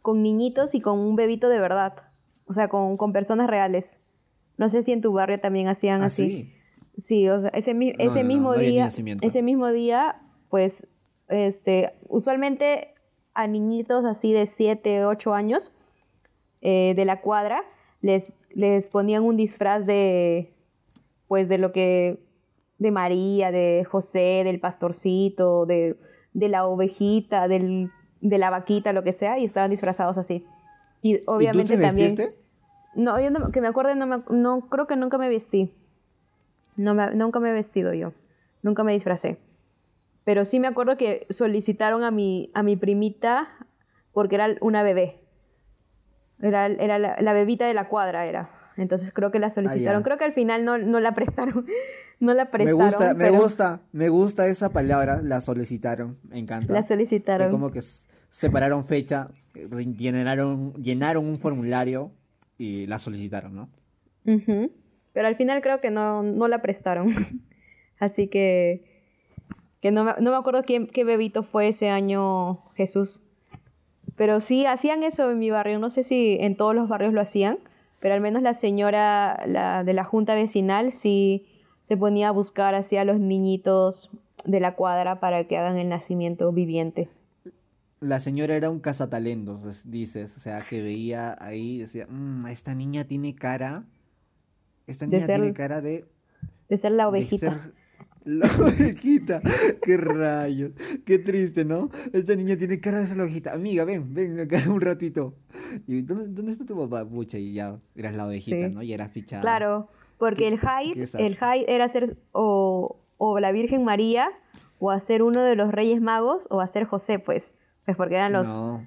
[0.00, 1.94] con niñitos y con un bebito de verdad.
[2.46, 4.00] O sea, con, con personas reales.
[4.56, 6.30] No sé si en tu barrio también hacían Ah, así.
[6.30, 6.52] sí.
[6.96, 8.90] Sí, o sea, ese, mi- No, ese no, mismo no día,
[9.22, 10.20] ese mismo día,
[10.50, 10.88] pues,
[11.28, 12.94] este, usualmente
[13.34, 15.72] a niñitos así de 7, 8 años
[16.60, 17.62] eh, de la cuadra
[18.02, 20.52] les, les ponían un disfraz de,
[21.28, 22.18] pues, de lo que,
[22.78, 25.96] de María, de José, del pastorcito, de,
[26.34, 27.90] de la ovejita, del,
[28.20, 30.44] de la vaquita, lo que sea, y estaban disfrazados así.
[31.00, 32.14] Y obviamente ¿Y tú te también...
[32.16, 32.38] vestiste?
[32.94, 35.72] No, yo no- que me acuerde, no, me- no creo que nunca me vestí.
[36.76, 38.12] No me- nunca me he vestido yo.
[38.62, 39.38] Nunca me disfracé.
[40.24, 43.48] Pero sí me acuerdo que solicitaron a mi, a mi primita
[44.12, 45.21] porque era una bebé.
[46.42, 48.50] Era, era la, la bebita de la cuadra, era.
[48.76, 49.96] Entonces creo que la solicitaron.
[49.96, 50.04] Ah, ya.
[50.04, 51.66] creo que al final no, no la prestaron.
[52.20, 53.16] No la Me prestaron.
[53.16, 56.72] me gusta, me gusta esa palabra, la solicitaron, me encanta.
[56.72, 57.50] La Que solicitaron.
[57.50, 57.80] como que
[58.30, 59.30] separaron fecha,
[59.96, 62.12] llenaron, llenaron un formulario
[62.58, 63.70] y la solicitaron, ¿no?
[65.12, 67.08] Pero al final creo que no, no la prestaron.
[67.98, 68.84] Así que,
[69.80, 73.22] que no, me, no me acuerdo quién, qué bebito fue ese año Jesús.
[74.16, 75.78] Pero sí, hacían eso en mi barrio.
[75.78, 77.58] No sé si en todos los barrios lo hacían,
[78.00, 81.46] pero al menos la señora la, de la junta vecinal sí
[81.80, 84.10] se ponía a buscar así a los niñitos
[84.44, 87.08] de la cuadra para que hagan el nacimiento viviente.
[88.00, 92.74] La señora era un cazatalentos, es- dices, o sea, que veía ahí, decía, "Mm, esta
[92.74, 93.84] niña tiene cara,
[94.88, 96.04] esta niña tiene cara de,
[96.68, 97.52] De ser la de ovejita.
[97.52, 97.72] ser
[98.24, 99.40] la ovejita,
[99.82, 100.72] qué rayos,
[101.04, 101.90] qué triste, ¿no?
[102.12, 105.34] Esta niña tiene cara de la ovejita, amiga, ven, ven acá un ratito.
[105.86, 107.04] ¿Y dónde, dónde está tu papá?
[107.08, 108.74] Pucha, y ya eras la ovejita, Sí.
[108.74, 108.82] ¿no?
[108.82, 109.42] Y eras fichada.
[109.42, 111.20] Claro, porque el sad.
[111.20, 114.30] el high era ser o, o la Virgen María
[114.78, 117.56] o hacer uno de los Reyes Magos o hacer José, pues.
[117.84, 118.46] Pues porque eran los...
[118.48, 118.86] No,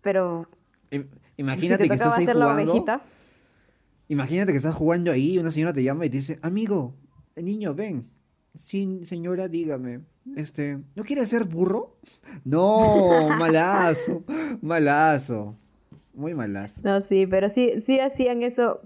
[0.00, 0.48] Pero
[0.90, 2.72] Im- si imagínate te que estás ahí hacer la jugando.
[2.72, 3.02] ovejita...
[4.08, 6.94] Imagínate que estás jugando ahí y una señora te llama y te dice, amigo,
[7.36, 8.08] niño, ven.
[8.56, 10.00] Sí, señora, dígame.
[10.34, 11.96] Este, ¿no quiere ser burro?
[12.44, 14.24] No, malazo,
[14.62, 15.56] malazo.
[16.14, 16.80] Muy malazo.
[16.82, 18.80] No, sí, pero sí, sí hacían eso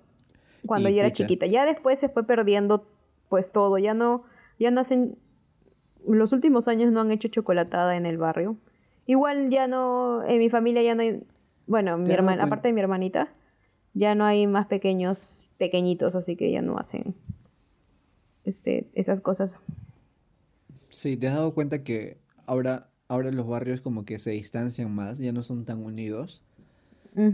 [0.66, 1.25] cuando Y yo era pucha.
[1.25, 1.47] chiquita.
[1.47, 2.89] Ya después se fue perdiendo
[3.29, 3.79] pues todo.
[3.79, 4.25] Ya no,
[4.59, 5.16] ya no hacen...
[6.07, 8.57] Los últimos años no han hecho chocolatada en el barrio.
[9.07, 11.23] Igual ya no, en mi familia ya no hay...
[11.66, 13.33] Bueno, mi ¿Te has dado hermana, aparte de mi hermanita,
[13.95, 17.14] ya no hay más pequeños, pequeñitos, así que ya no hacen
[18.51, 19.59] este, esas cosas.
[20.88, 25.18] Sí, ¿te has dado cuenta que ahora, ahora los barrios como que se distancian más,
[25.18, 26.42] ya no son tan unidos?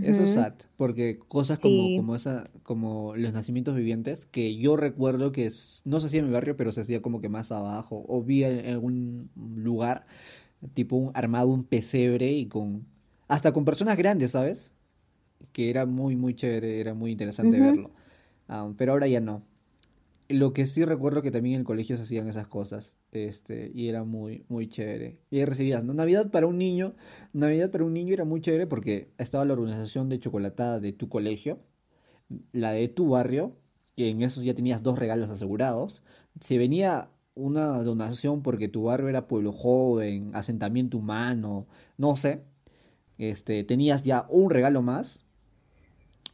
[0.01, 1.97] Eso es sad, porque cosas como, Sí.
[1.97, 6.27] como esa, como los nacimientos vivientes, que yo recuerdo que es- no se hacía en
[6.27, 10.07] mi barrio, pero se hacía como que más abajo, o vi en algún lugar,
[10.75, 12.87] tipo un armado un pesebre y con,
[13.29, 14.73] hasta con personas grandes, ¿sabes?
[15.53, 17.93] Que era muy, muy chévere, era muy interesante verlo.
[18.49, 19.43] Ah, pero ahora ya no.
[20.29, 23.89] Lo que sí recuerdo que también en el colegio se hacían esas cosas, este, y
[23.89, 25.21] era muy, muy chévere.
[25.31, 25.95] Y ahí recibías, ¿no?
[25.95, 26.97] Navidad para un niño,
[27.33, 31.09] Navidad para un niño era muy chévere porque estaba la organización de chocolatada de tu
[31.09, 31.61] colegio,
[32.53, 33.57] la de tu barrio,
[33.97, 36.03] que en esos ya tenías dos regalos asegurados.
[36.41, 41.67] Se venía una donación porque tu barrio era pueblo joven, asentamiento humano,
[41.99, 42.43] no sé.
[43.19, 45.26] Este, tenías ya un regalo más.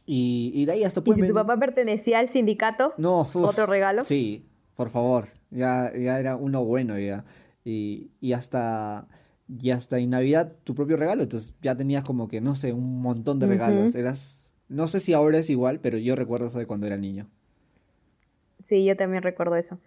[0.05, 3.65] Y, y de ahí hasta Y si tu papá pertenecía al sindicato, no, uf, otro
[3.65, 4.03] regalo.
[4.05, 4.45] Sí,
[4.75, 5.25] por favor.
[5.49, 7.23] Ya, ya era uno bueno ya.
[7.63, 9.07] Y, y hasta,
[9.47, 11.23] y hasta en Navidad tu propio regalo.
[11.23, 13.95] Entonces ya tenías como que, no sé, un montón de regalos.
[13.95, 17.29] Eras, no sé si ahora es igual, pero yo recuerdo eso de cuando era niño.
[18.61, 19.79] Sí, yo también recuerdo eso.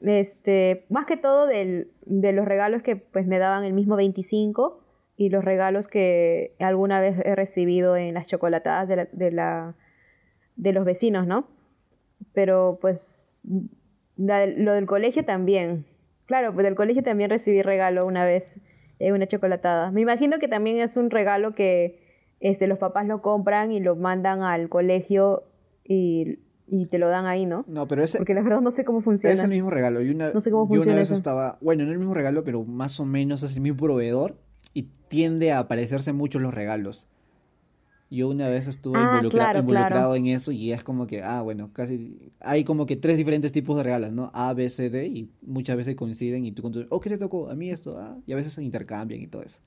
[0.00, 4.80] Este, más que todo del- de los regalos que pues me daban el mismo 25
[5.20, 9.74] y los regalos que alguna vez he recibido en las chocolatadas de, la, de, la-
[10.56, 11.48] de los vecinos, ¿no?
[12.32, 13.46] Pero pues
[14.16, 15.84] la- lo del colegio también.
[16.26, 18.60] Claro, pues del colegio también recibí regalo una vez
[19.00, 19.90] en una chocolatada.
[19.90, 22.00] Me imagino que también es un regalo que
[22.40, 25.44] este, los papás lo compran y lo mandan al colegio
[25.84, 26.38] y,
[26.68, 27.64] y te lo dan ahí, ¿no?
[27.66, 29.42] No, pero ese, Porque la verdad no sé cómo es funciona.
[29.42, 30.00] el mismo regalo.
[30.02, 31.14] Y una, No sé cómo yo una funciona vez eso.
[31.18, 34.36] estaba, bueno, no el mismo regalo, pero más o menos es el mismo proveedor
[35.08, 37.06] tiende a parecerse mucho los regalos.
[38.10, 40.14] Yo una vez estuve Ah, involucra- claro, involucrado claro.
[40.16, 43.76] en eso y es como que, ah, bueno, casi hay como que tres diferentes tipos
[43.76, 44.30] de regalos, ¿no?
[44.32, 47.18] A, B, C, D y muchas veces coinciden y tú con tu, oh, ¿qué te
[47.18, 47.50] tocó?
[47.50, 49.60] A mí esto, ah, y a veces se intercambian y todo eso.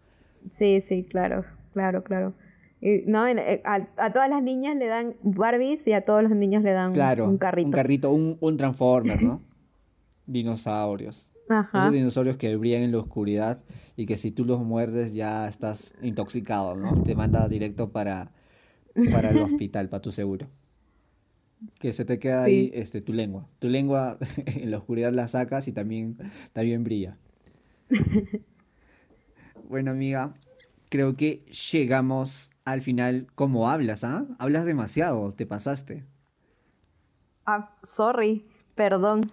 [0.49, 2.33] Sí, sí, claro, claro, claro.
[2.81, 6.31] Y, no, eh, a, a todas las niñas le dan Barbies y a todos los
[6.31, 7.67] niños le dan Claro, un carrito.
[7.67, 9.39] un carrito, un, un Transformer, ¿no?
[10.25, 11.30] Dinosaurios.
[11.51, 11.79] Ajá.
[11.79, 13.63] Esos dinosaurios que brillan en la oscuridad
[13.95, 17.03] y que si tú los muerdes ya estás intoxicado, ¿no?
[17.03, 18.31] Te manda directo para,
[19.11, 20.47] para el hospital, para tu seguro.
[21.79, 23.47] Que se te queda ahí este, tu lengua.
[23.59, 26.17] Tu lengua en la oscuridad la sacas y también,
[26.53, 27.17] también brilla.
[29.71, 30.33] Bueno, amiga,
[30.89, 33.27] creo que llegamos al final.
[33.35, 34.25] ¿Cómo hablas, ah?
[34.37, 36.03] Hablas demasiado, te pasaste.
[37.45, 38.45] Ah, sorry,
[38.75, 39.31] perdón.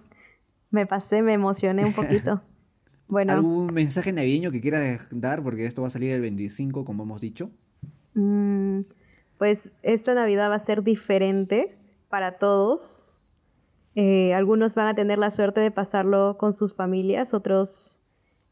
[0.71, 2.43] Me pasé, me emocioné un poquito.
[3.11, 5.43] Bueno, ¿Algún mensaje navideño que quieras dar?
[5.43, 7.51] Porque esto va a salir el 25, como hemos dicho.
[8.13, 8.81] mm,
[9.39, 11.79] pues esta Navidad va a ser diferente
[12.11, 13.25] para todos.
[13.95, 18.03] Eh, algunos van a tener la suerte de pasarlo con sus familias, otros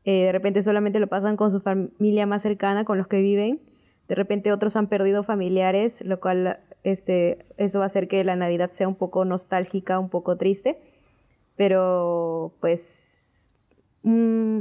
[0.06, 3.60] eh, de repente solamente lo pasan con su familia más cercana, con los que viven.
[4.08, 8.36] De repente otros han perdido familiares, lo cual este, eso va a hacer que la
[8.36, 10.80] Navidad sea un poco nostálgica, un poco triste.
[11.56, 13.56] Pero pues
[14.02, 14.60] mm,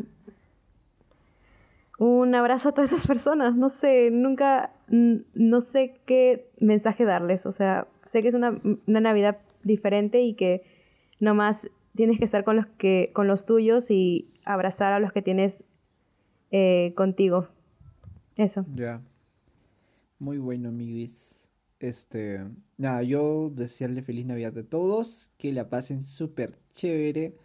[2.00, 3.56] un abrazo a todas esas personas.
[3.56, 7.46] No sé, nunca, no sé qué mensaje darles.
[7.46, 10.64] O sea, sé que es una, una Navidad diferente y que
[11.20, 15.22] nomás tienes que estar con los, que, con los tuyos y abrazar a los que
[15.22, 15.66] tienes
[16.52, 17.48] eh, contigo.
[18.38, 18.66] Eso.
[18.76, 19.02] Ya.
[20.20, 21.35] Muy bueno, amiguis.
[21.86, 22.40] Este,
[22.78, 27.36] nada, yo desearle feliz Navidad a todos, que la pasen súper chévere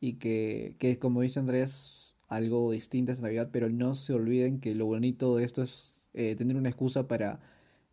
[0.00, 4.74] y que, que, como dice Andrés, algo distinto es Navidad, pero no se olviden que
[4.74, 7.40] lo bonito de esto es eh, tener una excusa para,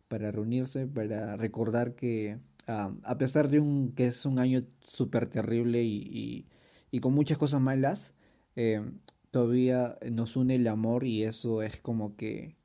[0.08, 5.28] para reunirse, para recordar que ah, a pesar de un, que es un año súper
[5.28, 6.46] terrible y,
[6.92, 8.14] y- con muchas cosas malas,
[8.56, 8.82] eh,
[9.30, 12.55] todavía nos une el amor y eso es como que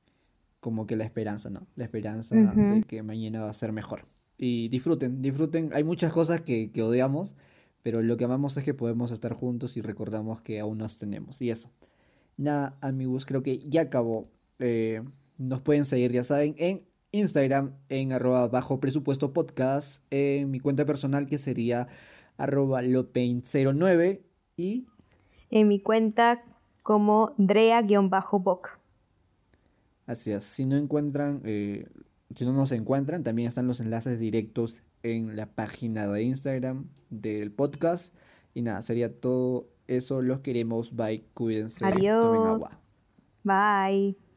[0.62, 1.68] como que la esperanza, ¿no?
[1.76, 4.06] La esperanza de que mañana va a ser mejor.
[4.38, 5.72] Y disfruten, disfruten.
[5.74, 7.36] Hay muchas cosas que, que odiamos,
[7.84, 11.42] pero lo que amamos es que podemos estar juntos y recordamos que aún nos tenemos.
[11.42, 11.72] Y eso.
[12.38, 14.30] Nada, amigos, creo que ya acabó.
[14.60, 15.04] Eh,
[15.38, 20.86] nos pueden seguir, ya saben, en Instagram, en arroba bajo presupuesto podcast, en mi cuenta
[20.86, 21.88] personal que sería
[22.38, 24.22] arroba lopain09
[24.58, 24.86] y
[25.50, 26.44] En mi cuenta
[26.84, 28.81] como Drea-Boc.
[30.12, 31.88] Así es, si no encuentran, eh,
[32.36, 37.54] si no nos encuentran, también están los enlaces directos en la página de Instagram del
[37.54, 38.14] podcast.
[38.54, 40.22] Y nada, sería todo eso.
[40.22, 40.98] Los queremos.
[40.98, 42.46] Bye, cuídense, tomen Adiós.
[42.46, 42.82] agua.
[43.46, 44.31] Bye.